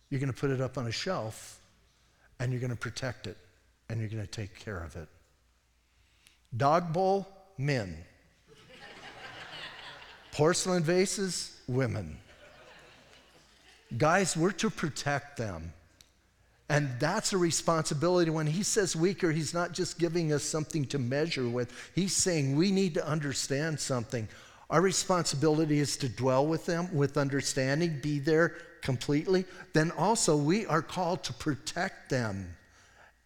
[0.10, 1.60] You're going to put it up on a shelf
[2.40, 3.38] and you're going to protect it
[3.90, 5.08] and you're going to take care of it.
[6.56, 7.98] Dog bowl, men.
[10.32, 12.18] Porcelain vases, women.
[13.98, 15.74] Guys, we're to protect them.
[16.70, 18.32] And that's a responsibility.
[18.32, 22.56] When he says weaker, he's not just giving us something to measure with, he's saying
[22.56, 24.28] we need to understand something.
[24.70, 29.46] Our responsibility is to dwell with them with understanding, be there completely.
[29.74, 32.56] Then also, we are called to protect them.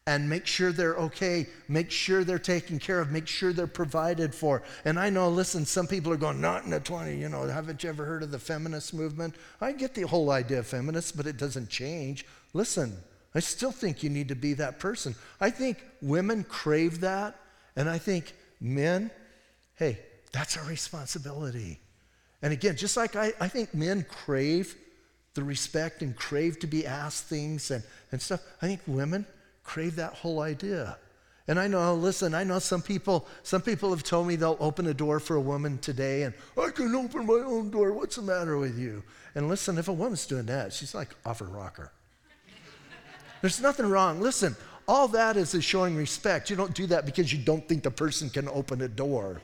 [0.08, 4.34] And make sure they're okay, make sure they're taken care of, make sure they're provided
[4.34, 4.64] for.
[4.86, 7.84] And I know, listen, some people are going, not in the 20, you know, haven't
[7.84, 9.36] you ever heard of the feminist movement?
[9.60, 12.26] I get the whole idea of feminists, but it doesn't change.
[12.54, 12.98] Listen,
[13.36, 15.14] I still think you need to be that person.
[15.42, 17.36] I think women crave that,
[17.76, 19.12] and I think men,
[19.76, 20.00] hey,
[20.32, 21.82] that's our responsibility.
[22.42, 24.74] And again, just like I, I think men crave
[25.34, 29.26] the respect and crave to be asked things and, and stuff, I think women,
[29.68, 30.98] crave that whole idea.
[31.50, 34.88] And I know, listen, I know some people, some people have told me they'll open
[34.88, 37.92] a door for a woman today and I can open my own door.
[37.92, 39.04] What's the matter with you?
[39.36, 41.92] And listen, if a woman's doing that, she's like off her rocker.
[43.42, 44.20] There's nothing wrong.
[44.20, 44.56] Listen,
[44.88, 46.50] all that is is showing respect.
[46.50, 49.42] You don't do that because you don't think the person can open a door.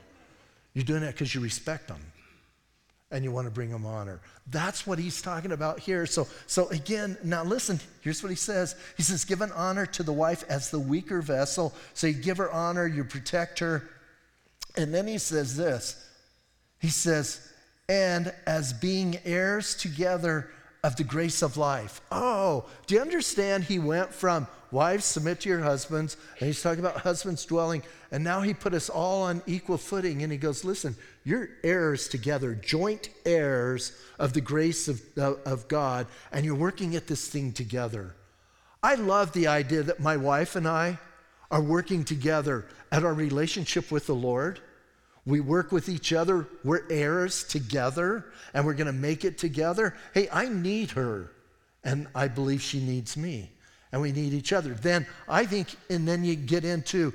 [0.72, 2.00] You're doing that because you respect them
[3.10, 4.20] and you want to bring him honor.
[4.50, 6.06] That's what he's talking about here.
[6.06, 8.74] So, so again, now listen, here's what he says.
[8.96, 11.74] He says, give an honor to the wife as the weaker vessel.
[11.92, 13.88] So you give her honor, you protect her.
[14.76, 16.04] And then he says this.
[16.80, 17.46] He says,
[17.88, 20.50] and as being heirs together
[20.82, 22.00] of the grace of life.
[22.12, 23.64] Oh, do you understand?
[23.64, 28.22] He went from wives, submit to your husbands, and he's talking about husbands dwelling, and
[28.22, 32.54] now he put us all on equal footing, and he goes, listen, you're heirs together,
[32.54, 38.14] joint heirs of the grace of, of God, and you're working at this thing together.
[38.82, 40.98] I love the idea that my wife and I
[41.50, 44.60] are working together at our relationship with the Lord.
[45.24, 49.96] We work with each other, we're heirs together, and we're going to make it together.
[50.12, 51.30] Hey, I need her,
[51.82, 53.50] and I believe she needs me,
[53.90, 54.74] and we need each other.
[54.74, 57.14] Then I think, and then you get into,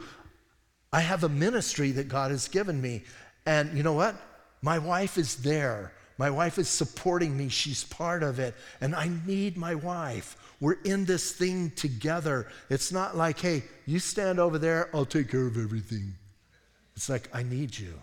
[0.91, 3.03] I have a ministry that God has given me,
[3.49, 4.15] and you know what?
[4.61, 5.91] My wife is there.
[6.19, 7.49] My wife is supporting me.
[7.49, 8.53] She's part of it.
[8.79, 10.37] And I need my wife.
[10.59, 12.45] We're in this thing together.
[12.69, 16.13] It's not like, hey, you stand over there, I'll take care of everything.
[16.95, 17.99] It's like, I need you.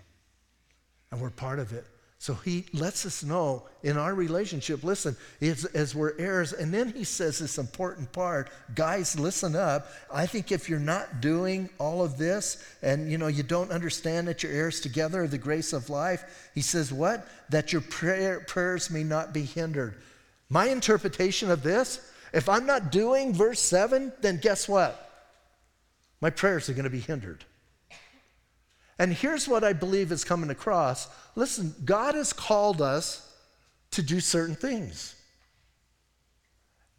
[1.12, 1.86] And we're part of it.
[2.26, 6.52] So he lets us know in our relationship, listen, as, as, we're heirs.
[6.52, 9.86] And then he says this important part guys, listen up.
[10.12, 14.26] I think if you're not doing all of this and you know you don't understand
[14.26, 17.28] that you're heirs together of the grace of life, he says what?
[17.50, 19.94] That your prayer, prayers may not be hindered.
[20.48, 22.00] My interpretation of this,
[22.32, 25.28] if I'm not doing verse 7, then guess what?
[26.20, 27.44] My prayers are going to be hindered.
[28.98, 31.08] And here's what I believe is coming across.
[31.34, 33.30] Listen, God has called us
[33.92, 35.14] to do certain things.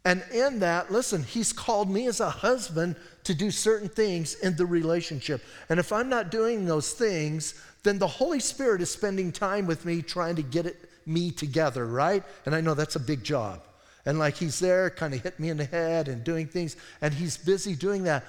[0.04, 4.56] And in that, listen, He's called me as a husband to do certain things in
[4.56, 5.42] the relationship.
[5.68, 9.84] And if I'm not doing those things, then the Holy Spirit is spending time with
[9.84, 12.22] me trying to get it, me together, right?
[12.46, 13.60] And I know that's a big job.
[14.06, 17.12] And like He's there, kind of hit me in the head and doing things, and
[17.12, 18.24] He's busy doing that.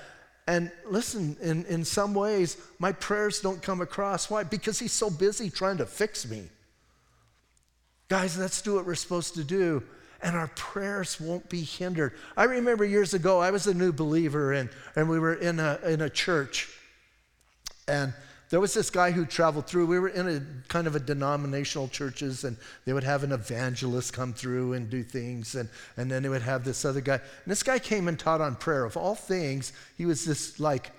[0.49, 4.31] And listen, in, in some ways, my prayers don't come across.
[4.31, 4.43] Why?
[4.43, 6.49] Because he's so busy trying to fix me.
[8.07, 9.83] Guys, let's do what we're supposed to do,
[10.23, 12.13] and our prayers won't be hindered.
[12.35, 15.79] I remember years ago, I was a new believer, and, and we were in a,
[15.85, 16.67] in a church,
[17.87, 18.11] and
[18.49, 19.85] there was this guy who traveled through.
[19.85, 24.11] We were in a kind of a denominational churches, and they would have an evangelist
[24.11, 27.15] come through and do things, and, and then they would have this other guy.
[27.15, 28.85] And this guy came and taught on prayer.
[28.85, 30.91] Of all things, he was this like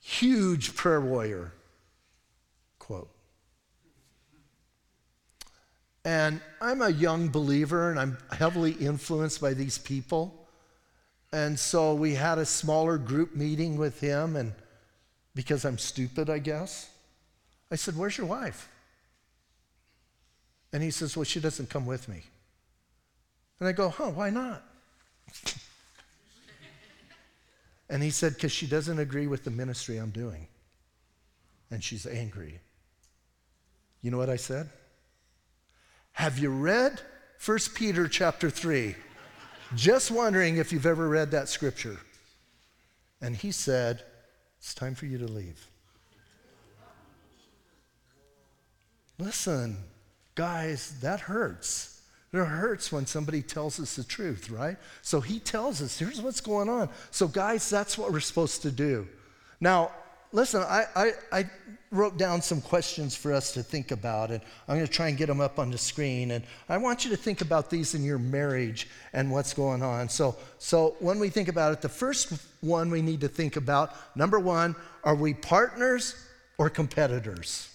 [0.00, 1.52] huge prayer warrior.
[2.78, 3.10] Quote.
[6.04, 10.46] And I'm a young believer, and I'm heavily influenced by these people.
[11.32, 14.52] And so we had a smaller group meeting with him, and
[15.34, 16.90] because I'm stupid, I guess.
[17.70, 18.68] I said, Where's your wife?
[20.72, 22.22] And he says, Well, she doesn't come with me.
[23.58, 24.62] And I go, Huh, why not?
[27.90, 30.46] and he said, Because she doesn't agree with the ministry I'm doing.
[31.70, 32.60] And she's angry.
[34.02, 34.68] You know what I said?
[36.12, 37.00] Have you read
[37.44, 38.94] 1 Peter chapter 3?
[39.74, 41.98] Just wondering if you've ever read that scripture.
[43.20, 44.04] And he said,
[44.64, 45.68] it's time for you to leave.
[49.18, 49.76] Listen,
[50.34, 52.00] guys, that hurts.
[52.32, 54.78] It hurts when somebody tells us the truth, right?
[55.02, 56.88] So he tells us, here's what's going on.
[57.10, 59.06] So, guys, that's what we're supposed to do.
[59.60, 59.92] Now,
[60.34, 61.50] listen, I, I, I
[61.92, 65.16] wrote down some questions for us to think about, and I'm going to try and
[65.16, 66.32] get them up on the screen.
[66.32, 70.08] And I want you to think about these in your marriage and what's going on.
[70.08, 73.94] So, so when we think about it, the first one we need to think about
[74.16, 74.74] number one,
[75.04, 76.16] are we partners
[76.58, 77.70] or competitors?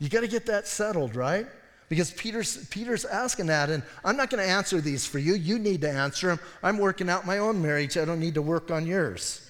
[0.00, 1.46] You got to get that settled, right?
[1.88, 5.34] Because Peter's, Peter's asking that, and I'm not going to answer these for you.
[5.34, 6.40] You need to answer them.
[6.64, 7.96] I'm working out my own marriage.
[7.96, 9.46] I don't need to work on yours.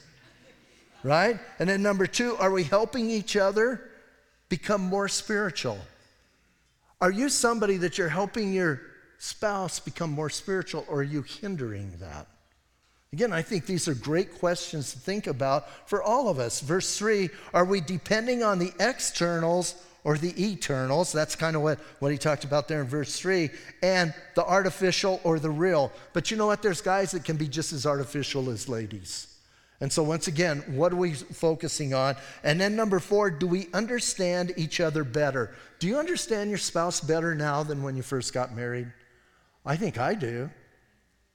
[1.03, 1.39] Right?
[1.59, 3.91] And then number two, are we helping each other
[4.49, 5.79] become more spiritual?
[7.01, 8.83] Are you somebody that you're helping your
[9.19, 12.27] spouse become more spiritual, or are you hindering that?
[13.13, 16.61] Again, I think these are great questions to think about for all of us.
[16.61, 19.75] Verse 3 Are we depending on the externals
[20.05, 21.11] or the eternals?
[21.11, 23.51] That's kind of what, what he talked about there in verse 3.
[23.83, 25.91] And the artificial or the real.
[26.13, 26.63] But you know what?
[26.63, 29.30] There's guys that can be just as artificial as ladies.
[29.81, 32.17] And so, once again, what are we focusing on?
[32.45, 35.55] And then, number four, do we understand each other better?
[35.79, 38.93] Do you understand your spouse better now than when you first got married?
[39.65, 40.51] I think I do.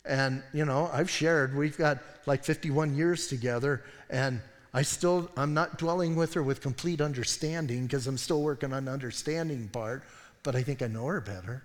[0.05, 4.39] And, you know, I've shared, we've got like 51 years together, and
[4.71, 8.85] I still, I'm not dwelling with her with complete understanding because I'm still working on
[8.85, 10.03] the understanding part,
[10.43, 11.63] but I think I know her better.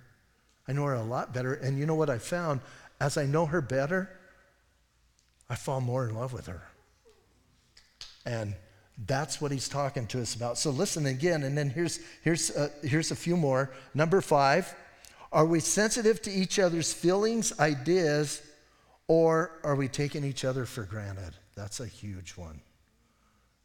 [0.66, 1.54] I know her a lot better.
[1.54, 2.60] And you know what I found?
[3.00, 4.08] As I know her better,
[5.50, 6.62] I fall more in love with her.
[8.26, 8.54] And
[9.06, 10.58] that's what he's talking to us about.
[10.58, 13.70] So listen again, and then here's, here's, uh, here's a few more.
[13.94, 14.74] Number five,
[15.32, 18.42] are we sensitive to each other's feelings, ideas,
[19.08, 21.34] or are we taking each other for granted?
[21.56, 22.60] That's a huge one.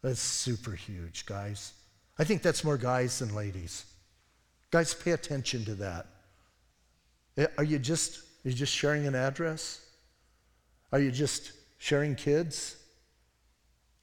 [0.02, 1.74] That's super huge, guys.
[2.18, 3.86] I think that's more guys than ladies.
[4.72, 6.08] Guys, pay attention to that.
[7.38, 9.82] Eh, are you just are you just sharing an address?
[10.92, 12.78] Are you just sharing kids?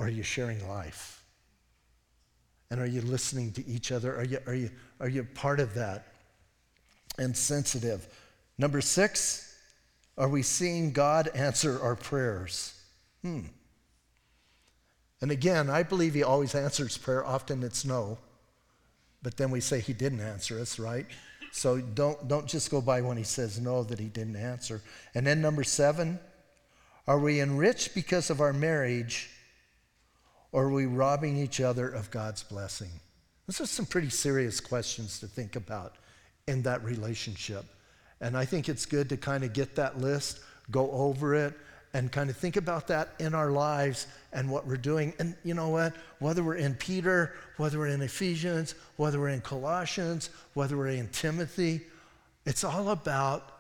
[0.03, 1.25] Or are you sharing life?
[2.71, 4.17] And are you listening to each other?
[4.17, 6.13] Are you, are you, are you part of that?
[7.19, 8.07] and sensitive.
[8.59, 9.57] Number six,
[10.17, 12.79] are we seeing God answer our prayers?
[13.23, 13.41] Hmm.
[15.21, 17.25] And again, I believe He always answers prayer.
[17.25, 18.19] Often it's no,
[19.23, 21.07] but then we say He didn't answer us, right?
[21.53, 24.83] So don't, don't just go by when He says no that He didn't answer.
[25.15, 26.19] And then number seven,
[27.07, 29.31] are we enriched because of our marriage,
[30.53, 32.91] or are we robbing each other of God's blessing?
[33.47, 35.97] Those are some pretty serious questions to think about
[36.47, 37.65] in that relationship.
[38.21, 40.41] And I think it's good to kind of get that list,
[40.71, 41.55] go over it,
[41.95, 45.13] and kind of think about that in our lives and what we're doing.
[45.19, 45.95] And you know what?
[46.21, 51.09] Whether we're in Peter, whether we're in Ephesians, whether we're in Colossians, whether we're in
[51.09, 51.83] Timothy,
[52.47, 53.59] it's all about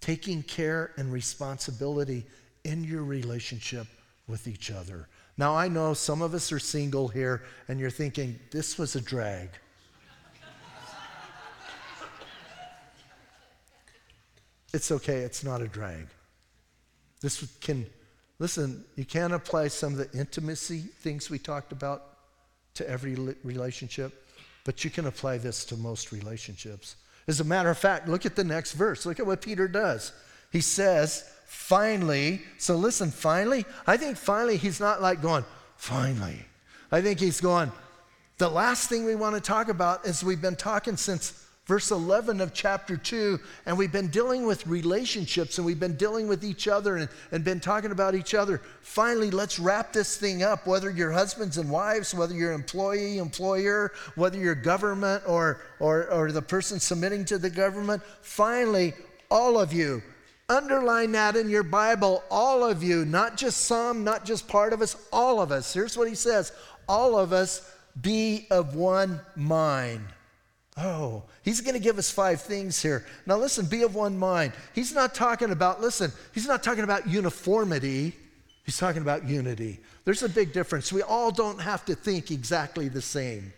[0.00, 2.26] taking care and responsibility
[2.64, 3.86] in your relationship
[4.26, 5.08] with each other.
[5.36, 9.00] Now, I know some of us are single here, and you're thinking, this was a
[9.00, 9.50] drag.
[14.72, 16.06] it's okay, it's not a drag.
[17.20, 17.86] This can,
[18.38, 22.04] listen, you can't apply some of the intimacy things we talked about
[22.74, 23.14] to every
[23.44, 24.26] relationship,
[24.64, 26.96] but you can apply this to most relationships.
[27.26, 29.04] As a matter of fact, look at the next verse.
[29.06, 30.12] Look at what Peter does.
[30.50, 35.44] He says, finally, so listen, finally, I think finally he's not like going,
[35.76, 36.44] finally.
[36.92, 37.70] I think he's going,
[38.38, 42.40] the last thing we want to talk about is we've been talking since verse 11
[42.40, 46.66] of chapter 2, and we've been dealing with relationships and we've been dealing with each
[46.66, 48.60] other and, and been talking about each other.
[48.80, 53.92] Finally, let's wrap this thing up, whether you're husbands and wives, whether you're employee, employer,
[54.16, 58.02] whether you're government or, or, or the person submitting to the government.
[58.22, 58.94] Finally,
[59.30, 60.02] all of you,
[60.50, 64.82] underline that in your Bible, all of you, not just some, not just part of
[64.82, 65.72] us, all of us.
[65.72, 66.52] Here's what he says
[66.88, 70.04] all of us be of one mind.
[70.76, 73.04] Oh, he's going to give us five things here.
[73.26, 74.52] Now, listen, be of one mind.
[74.74, 78.14] He's not talking about, listen, he's not talking about uniformity.
[78.64, 79.80] He's talking about unity.
[80.04, 80.92] There's a big difference.
[80.92, 83.52] We all don't have to think exactly the same.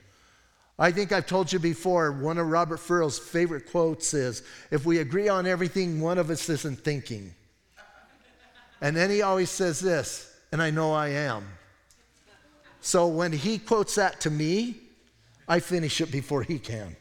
[0.83, 4.99] I think I've told you before, one of Robert Furrow's favorite quotes is if we
[4.99, 7.33] agree on everything, one of us isn't thinking.
[8.81, 11.47] And then he always says this, and I know I am.
[12.81, 14.75] So when he quotes that to me,
[15.47, 16.97] I finish it before he can.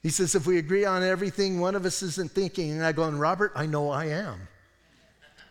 [0.00, 2.70] He says, if we agree on everything, one of us isn't thinking.
[2.70, 4.38] And I go, and Robert, I know I am.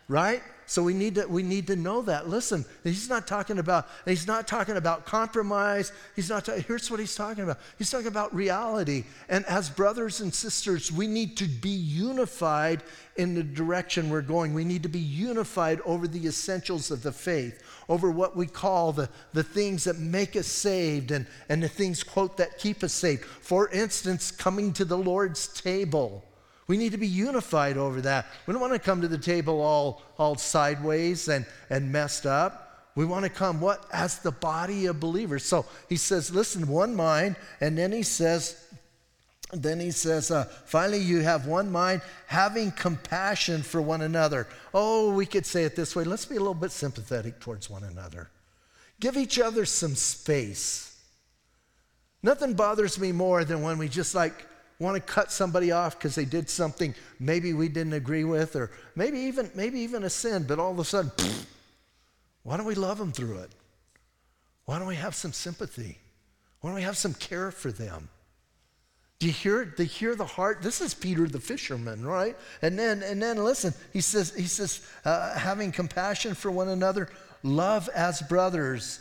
[0.07, 0.41] Right?
[0.69, 2.27] So we need to we need to know that.
[2.27, 5.93] Listen, he's not talking about he's not talking about compromise.
[6.13, 6.43] He's not.
[6.43, 7.57] Ta- here's what he's talking about.
[7.77, 9.05] He's talking about reality.
[9.29, 12.83] And as brothers and sisters, we need to be unified
[13.15, 14.53] in the direction we're going.
[14.53, 18.91] We need to be unified over the essentials of the faith, over what we call
[18.91, 22.91] the, the things that make us saved and, and the things, quote, that keep us
[22.91, 23.23] saved.
[23.23, 26.26] For instance, coming to the Lord's table.
[26.67, 28.27] We need to be unified over that.
[28.45, 32.91] We don't want to come to the table all, all sideways and, and messed up.
[32.95, 33.85] We want to come what?
[33.93, 35.45] As the body of believers.
[35.45, 38.67] So he says, listen, one mind, and then he says,
[39.53, 44.47] then he says, uh, finally, you have one mind, having compassion for one another.
[44.73, 47.83] Oh, we could say it this way let's be a little bit sympathetic towards one
[47.83, 48.29] another.
[48.99, 50.99] Give each other some space.
[52.23, 54.45] Nothing bothers me more than when we just like
[54.79, 58.71] want to cut somebody off because they did something maybe we didn't agree with, or
[58.95, 61.45] maybe even, maybe even a sin, but all of a sudden, pfft,
[62.43, 63.51] why don't we love them through it?
[64.65, 65.97] Why don't we have some sympathy?
[66.61, 68.09] Why don't we have some care for them?
[69.19, 69.65] Do you hear?
[69.65, 70.61] Do you hear the heart?
[70.61, 72.37] This is Peter the fisherman, right?
[72.61, 77.09] And then, and then listen, he says, he says, uh, having compassion for one another,
[77.41, 78.99] love as brothers.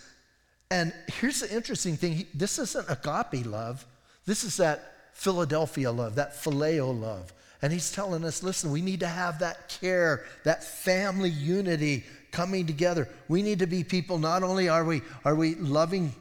[0.70, 3.84] And here's the interesting thing he, this isn't agape love,
[4.24, 7.32] this is that Philadelphia love, that phileo love.
[7.62, 12.66] And he's telling us listen, we need to have that care, that family unity coming
[12.66, 13.08] together.
[13.26, 16.14] We need to be people, not only are we, are we loving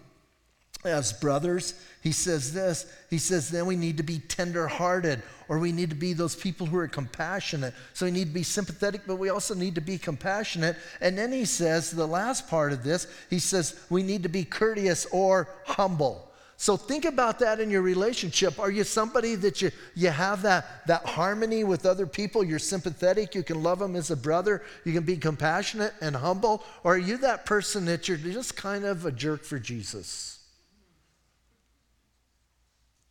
[0.85, 2.85] as brothers, he says this.
[3.09, 6.67] He says, then we need to be tenderhearted, or we need to be those people
[6.67, 7.73] who are compassionate.
[7.93, 10.77] So we need to be sympathetic, but we also need to be compassionate.
[11.01, 14.45] And then he says, the last part of this, he says, we need to be
[14.45, 16.31] courteous or humble.
[16.57, 18.59] So think about that in your relationship.
[18.59, 22.43] Are you somebody that you, you have that, that harmony with other people?
[22.43, 26.63] You're sympathetic, you can love them as a brother, you can be compassionate and humble?
[26.83, 30.39] Or are you that person that you're just kind of a jerk for Jesus?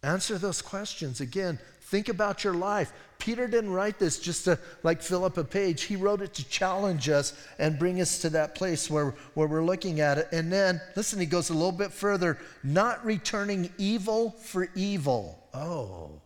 [0.03, 1.21] Answer those questions.
[1.21, 2.93] Again, think about your life.
[3.19, 5.83] Peter didn't write this just to like fill up a page.
[5.83, 9.65] He wrote it to challenge us and bring us to that place where, where we're
[9.65, 10.29] looking at it.
[10.33, 15.39] And then, listen, he goes a little bit further not returning evil for evil.
[15.55, 16.21] Oh,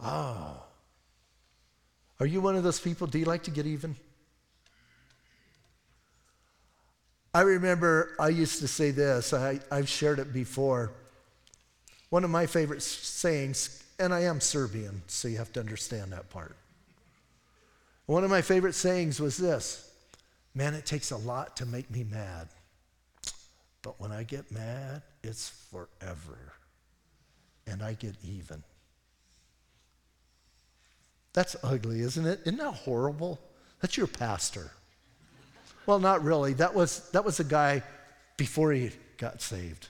[0.00, 0.62] oh.
[2.20, 3.06] Are you one of those people?
[3.06, 3.96] Do you like to get even?
[7.34, 10.92] I remember I used to say this, I, I've shared it before.
[12.10, 16.30] One of my favorite sayings and I am Serbian, so you have to understand that
[16.30, 16.56] part.
[18.06, 19.90] One of my favorite sayings was this
[20.54, 22.48] Man, it takes a lot to make me mad.
[23.82, 26.54] But when I get mad, it's forever.
[27.66, 28.62] And I get even.
[31.32, 32.40] That's ugly, isn't it?
[32.44, 33.38] Isn't that horrible?
[33.80, 34.72] That's your pastor.
[35.86, 36.54] Well, not really.
[36.54, 37.82] That was, that was a guy
[38.36, 39.88] before he got saved.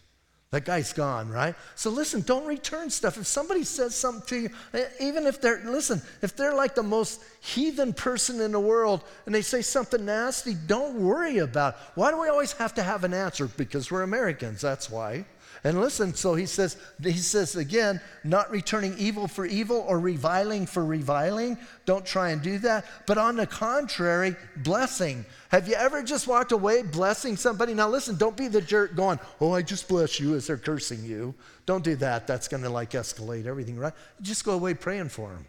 [0.51, 1.55] That guy's gone, right?
[1.74, 3.18] So listen, don't return stuff.
[3.18, 6.82] If somebody says something to you, eh, even if they're, listen, if they're like the
[6.82, 11.80] most heathen person in the world and they say something nasty, don't worry about it.
[11.96, 13.46] Why do we always have to have an answer?
[13.46, 15.26] Because we're Americans, that's why.
[15.64, 20.66] And listen, so he says, he says again, not returning evil for evil or reviling
[20.66, 21.59] for reviling.
[21.84, 22.84] Don't try and do that.
[23.07, 25.24] But on the contrary, blessing.
[25.51, 27.74] Have you ever just walked away blessing somebody?
[27.74, 31.05] Now listen, don't be the jerk going, oh, I just bless you as they're cursing
[31.05, 31.34] you.
[31.66, 32.26] Don't do that.
[32.26, 33.94] That's going to like escalate everything, right?
[34.22, 35.46] Just go away praying for them.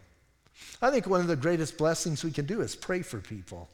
[0.82, 3.68] I think one of the greatest blessings we can do is pray for people.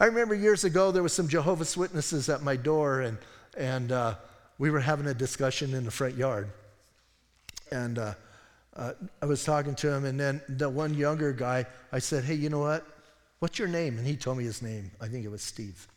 [0.00, 3.18] I remember years ago there was some Jehovah's Witnesses at my door, and
[3.56, 4.14] and uh,
[4.62, 6.48] we were having a discussion in the front yard.
[7.72, 8.14] And uh,
[8.76, 12.34] uh, I was talking to him, and then the one younger guy, I said, Hey,
[12.34, 12.86] you know what?
[13.40, 13.98] What's your name?
[13.98, 14.92] And he told me his name.
[15.00, 15.88] I think it was Steve.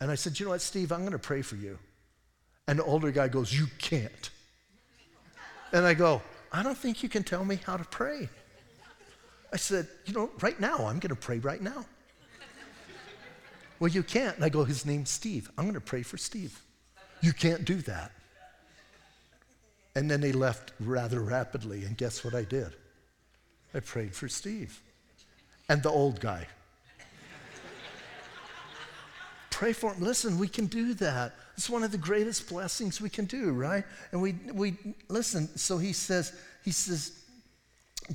[0.00, 0.92] And I said, You know what, Steve?
[0.92, 1.76] I'm going to pray for you.
[2.68, 4.30] And the older guy goes, You can't.
[5.72, 6.22] And I go,
[6.52, 8.28] I don't think you can tell me how to pray.
[9.52, 11.84] I said, You know, right now, I'm going to pray right now.
[13.80, 14.36] well, you can't.
[14.36, 15.50] And I go, His name's Steve.
[15.58, 16.60] I'm going to pray for Steve.
[17.24, 18.12] You can't do that.
[19.94, 22.74] And then they left rather rapidly, and guess what I did?
[23.72, 24.78] I prayed for Steve
[25.70, 26.46] and the old guy.
[29.50, 30.02] Pray for him.
[30.02, 31.32] Listen, we can do that.
[31.56, 33.84] It's one of the greatest blessings we can do, right?
[34.12, 34.74] And we, we
[35.08, 35.48] listen.
[35.56, 37.24] So he says, he says,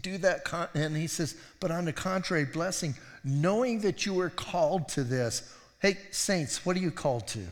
[0.04, 0.46] do that.
[0.46, 2.94] Con-, and he says, but on the contrary, blessing,
[3.24, 5.52] knowing that you were called to this.
[5.80, 7.48] Hey, saints, what are you called to?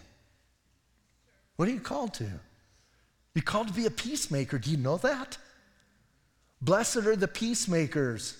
[1.57, 2.29] What are you called to?
[3.35, 4.57] You're called to be a peacemaker.
[4.57, 5.37] Do you know that?
[6.61, 8.37] Blessed are the peacemakers.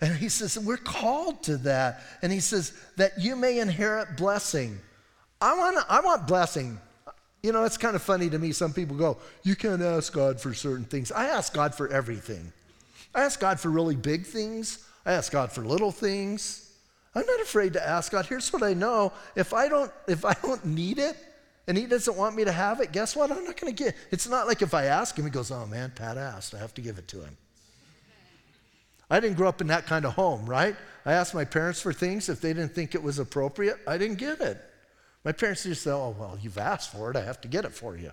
[0.00, 2.00] And he says, We're called to that.
[2.22, 4.78] And he says, That you may inherit blessing.
[5.40, 6.78] I want, I want blessing.
[7.42, 8.52] You know, it's kind of funny to me.
[8.52, 11.10] Some people go, You can't ask God for certain things.
[11.10, 12.52] I ask God for everything.
[13.14, 16.64] I ask God for really big things, I ask God for little things.
[17.14, 18.26] I'm not afraid to ask God.
[18.26, 21.16] Here's what I know if I don't, if I don't need it,
[21.68, 23.30] and he doesn't want me to have it, guess what?
[23.30, 24.00] I'm not going to get it.
[24.10, 26.54] It's not like if I ask him, he goes, oh man, Pat asked.
[26.54, 27.36] I have to give it to him.
[29.10, 30.74] I didn't grow up in that kind of home, right?
[31.04, 32.30] I asked my parents for things.
[32.30, 34.58] If they didn't think it was appropriate, I didn't get it.
[35.24, 37.16] My parents just said, oh, well, you've asked for it.
[37.16, 38.12] I have to get it for you.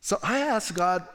[0.00, 1.06] So I asked God,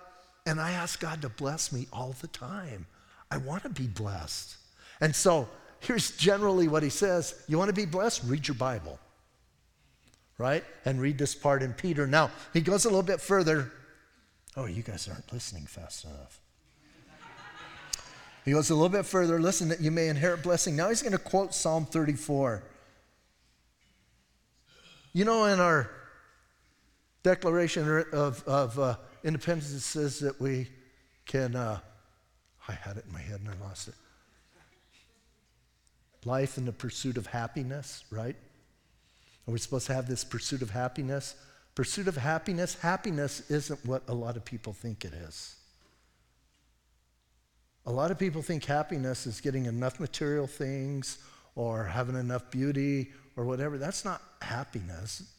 [0.46, 2.86] And I ask God to bless me all the time.
[3.30, 4.58] I want to be blessed.
[5.00, 5.48] And so
[5.80, 8.24] here's generally what he says You want to be blessed?
[8.26, 9.00] Read your Bible,
[10.42, 10.64] right?
[10.86, 12.08] And read this part in Peter.
[12.08, 13.72] Now, he goes a little bit further.
[14.58, 16.39] Oh, you guys aren't listening fast enough.
[18.44, 19.39] He goes a little bit further.
[19.39, 20.76] Listen, that you may inherit blessing.
[20.76, 22.64] Now he's going to quote Psalm 34.
[25.14, 25.92] You know, in our
[27.24, 30.70] Declaration of, of uh, Independence, it says that we
[31.28, 31.78] can, uh,
[32.68, 33.94] I had it in my head and I lost it.
[36.26, 38.36] Life in the pursuit of happiness, right?
[39.52, 41.36] Are we supposed to have this pursuit of happiness?
[41.76, 45.58] Pursuit of happiness, happiness isn't what a lot of people think it is.
[47.86, 51.18] A lot of people think happiness is getting enough material things
[51.56, 53.78] or having enough beauty or whatever.
[53.78, 55.34] That's not happiness.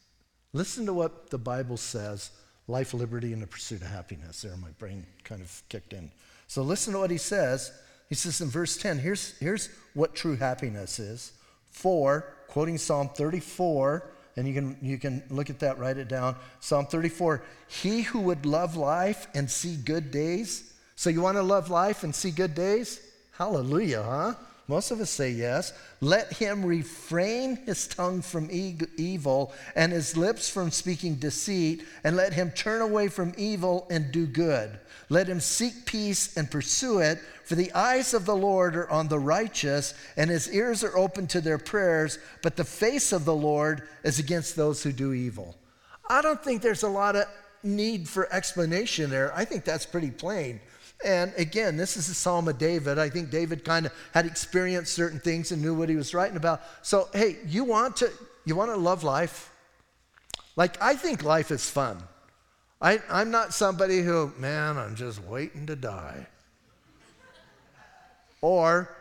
[0.53, 2.29] Listen to what the Bible says
[2.67, 4.43] life, liberty, and the pursuit of happiness.
[4.43, 6.11] There, my brain kind of kicked in.
[6.45, 7.71] So listen to what he says.
[8.09, 11.31] He says in verse 10 here's, here's what true happiness is.
[11.73, 16.35] For, quoting Psalm 34, and you can, you can look at that, write it down.
[16.59, 21.43] Psalm 34 He who would love life and see good days so you want to
[21.43, 23.01] love life and see good days?
[23.31, 24.33] Hallelujah, huh?
[24.67, 25.73] Most of us say yes.
[25.99, 32.15] Let him refrain his tongue from e- evil and his lips from speaking deceit, and
[32.15, 34.79] let him turn away from evil and do good.
[35.09, 39.09] Let him seek peace and pursue it, for the eyes of the Lord are on
[39.09, 43.35] the righteous, and his ears are open to their prayers, but the face of the
[43.35, 45.55] Lord is against those who do evil.
[46.09, 47.25] I don't think there's a lot of
[47.63, 49.35] need for explanation there.
[49.35, 50.61] I think that's pretty plain.
[51.03, 52.97] And again, this is a psalm of David.
[52.97, 56.37] I think David kind of had experienced certain things and knew what he was writing
[56.37, 56.61] about.
[56.81, 58.11] So, hey, you want to
[58.45, 59.51] you want to love life?
[60.55, 62.01] Like I think life is fun.
[62.83, 66.27] I, I'm not somebody who, man, I'm just waiting to die.
[68.41, 68.93] Or,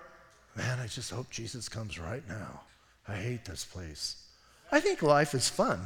[0.54, 2.60] man, I just hope Jesus comes right now.
[3.08, 4.24] I hate this place.
[4.70, 5.80] I think life is fun.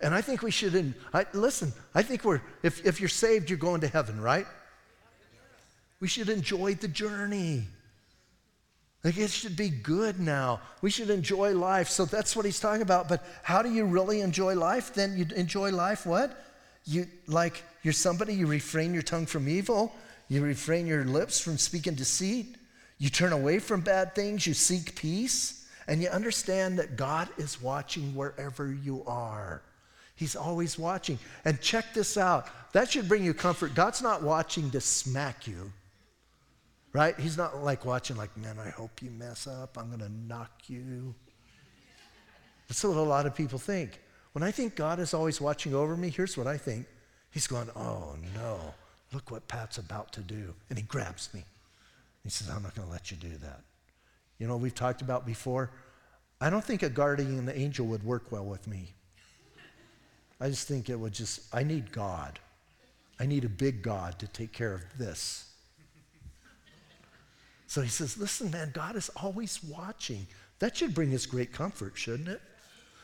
[0.00, 3.58] And I think we should, I, listen, I think we're, if, if you're saved, you're
[3.58, 4.46] going to heaven, right?
[6.00, 7.64] We should enjoy the journey.
[9.04, 10.60] Like it should be good now.
[10.82, 11.88] We should enjoy life.
[11.88, 13.08] So that's what he's talking about.
[13.08, 14.92] But how do you really enjoy life?
[14.92, 16.36] Then you enjoy life what?
[16.84, 19.94] You like you're somebody, you refrain your tongue from evil,
[20.28, 22.56] you refrain your lips from speaking deceit,
[22.98, 27.60] you turn away from bad things, you seek peace, and you understand that God is
[27.60, 29.62] watching wherever you are.
[30.14, 31.18] He's always watching.
[31.46, 32.48] And check this out.
[32.72, 33.74] That should bring you comfort.
[33.74, 35.72] God's not watching to smack you
[36.92, 37.18] right?
[37.18, 39.78] He's not like watching, like, man, I hope you mess up.
[39.78, 41.14] I'm going to knock you.
[42.68, 44.00] That's what a lot of people think.
[44.32, 46.86] When I think God is always watching over me, here's what I think.
[47.32, 48.74] He's going, oh no,
[49.12, 50.54] look what Pat's about to do.
[50.68, 51.44] And he grabs me.
[52.22, 53.60] He says, I'm not going to let you do that.
[54.38, 55.70] You know, we've talked about before.
[56.40, 58.94] I don't think a guardian angel would work well with me.
[60.40, 62.38] I just think it would just, I need God.
[63.18, 65.49] I need a big God to take care of this.
[67.70, 70.26] So he says, Listen, man, God is always watching.
[70.58, 72.40] That should bring us great comfort, shouldn't it?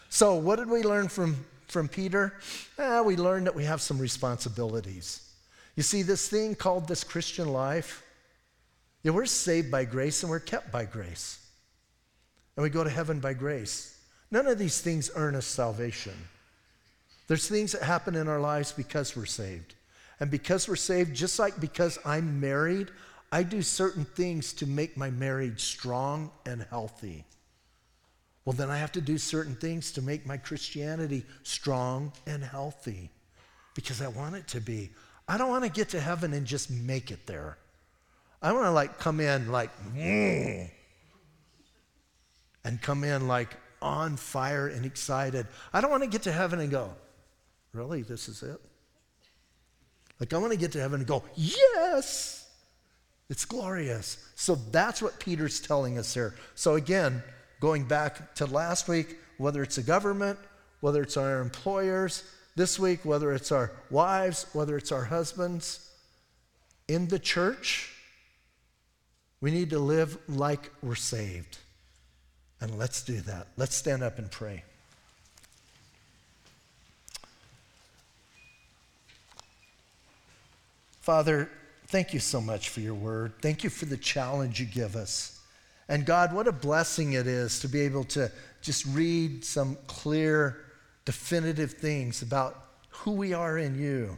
[0.09, 1.37] So, what did we learn from,
[1.69, 2.35] from Peter?
[2.77, 5.23] Eh, we learned that we have some responsibilities.
[5.77, 8.03] You see, this thing called this Christian life,
[9.05, 11.39] yeah, we're saved by grace and we're kept by grace.
[12.57, 13.97] And we go to heaven by grace.
[14.33, 16.15] None of these things earn us salvation.
[17.29, 19.77] There's things that happen in our lives because we're saved.
[20.19, 22.91] And because we're saved, just like because I'm married,
[23.33, 27.25] I do certain things to make my marriage strong and healthy.
[28.45, 33.11] Well, then I have to do certain things to make my Christianity strong and healthy
[33.75, 34.91] because I want it to be.
[35.29, 37.59] I don't want to get to heaven and just make it there.
[38.41, 40.71] I want to like come in like, and
[42.81, 45.47] come in like on fire and excited.
[45.73, 46.93] I don't want to get to heaven and go,
[47.73, 48.61] really, this is it?
[50.19, 52.36] Like, I want to get to heaven and go, yes.
[53.29, 54.19] It's glorious.
[54.37, 56.35] So that's what Peter's telling us here.
[56.55, 57.23] So again,
[57.61, 60.39] going back to last week, whether it's the government,
[60.81, 62.23] whether it's our employers,
[62.55, 65.91] this week, whether it's our wives, whether it's our husbands,
[66.89, 67.93] in the church,
[69.41, 71.59] we need to live like we're saved.
[72.61, 73.49] And let's do that.
[73.57, 74.65] Let's stand up and pray.
[81.03, 81.51] Father,
[81.89, 83.35] Thank you so much for your word.
[83.41, 85.41] Thank you for the challenge you give us.
[85.89, 88.31] And God, what a blessing it is to be able to
[88.61, 90.65] just read some clear,
[91.05, 94.17] definitive things about who we are in you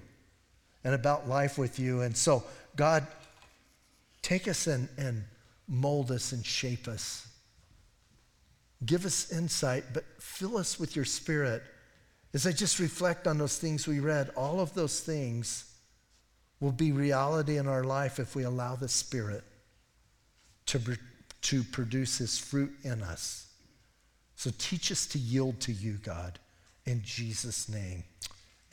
[0.82, 2.00] and about life with you.
[2.00, 2.42] And so,
[2.74, 3.06] God,
[4.22, 5.24] take us and, and
[5.66, 7.26] mold us and shape us.
[8.86, 11.62] Give us insight, but fill us with your spirit.
[12.32, 15.67] As I just reflect on those things we read, all of those things
[16.60, 19.44] will be reality in our life if we allow the Spirit
[20.66, 20.80] to,
[21.42, 23.46] to produce His fruit in us.
[24.36, 26.38] So teach us to yield to you, God,
[26.84, 28.04] in Jesus' name.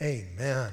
[0.02, 0.70] Amen.